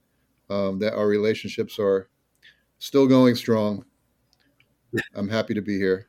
[0.49, 2.09] um, that our relationships are
[2.79, 3.85] still going strong.
[5.15, 6.09] I'm happy to be here.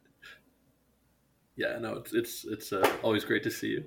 [1.56, 3.86] Yeah, no, it's it's it's uh, always great to see you.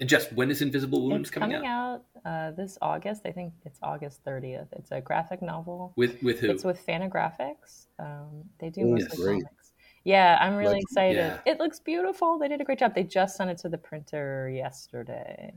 [0.00, 2.04] And Jess, when is Invisible Wounds it's coming, coming out?
[2.24, 3.22] out uh, this August.
[3.24, 4.68] I think it's August 30th.
[4.72, 5.92] It's a graphic novel.
[5.96, 6.50] With with who?
[6.50, 7.86] It's with Fantagraphics.
[7.98, 9.72] Um, they do mostly comics.
[10.04, 11.16] Yeah, I'm really like, excited.
[11.16, 11.38] Yeah.
[11.44, 12.38] It looks beautiful.
[12.38, 12.94] They did a great job.
[12.94, 15.52] They just sent it to the printer yesterday.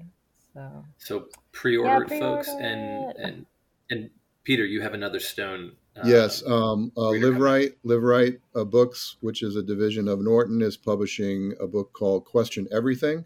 [0.53, 3.45] So So pre-order yeah, it, folks, and and
[3.89, 4.09] and
[4.43, 5.73] Peter, you have another stone.
[5.97, 10.61] Uh, yes, um, uh, Liveright, Live Right uh, Books, which is a division of Norton,
[10.61, 13.25] is publishing a book called Question Everything,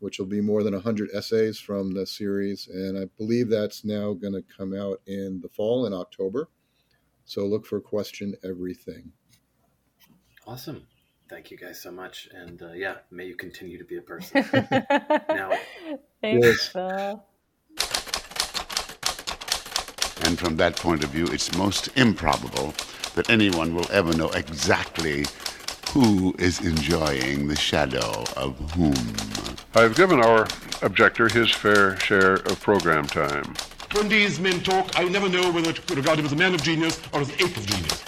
[0.00, 2.68] which will be more than 100 essays from the series.
[2.68, 6.48] And I believe that's now going to come out in the fall in October.
[7.24, 9.12] So look for Question Everything.
[10.46, 10.86] Awesome.
[11.30, 12.28] Thank you guys so much.
[12.34, 14.44] And uh, yeah, may you continue to be a person.
[15.30, 15.52] now,
[16.20, 17.24] thanks, Phil.
[20.34, 22.74] And from that point of view, it's most improbable
[23.14, 25.26] that anyone will ever know exactly
[25.90, 28.96] who is enjoying the shadow of whom?
[29.76, 30.48] I've given our
[30.82, 33.54] objector his fair share of program time.
[33.92, 36.64] When these men talk, I never know whether to regard him as a man of
[36.64, 38.02] genius or as an ape of genius.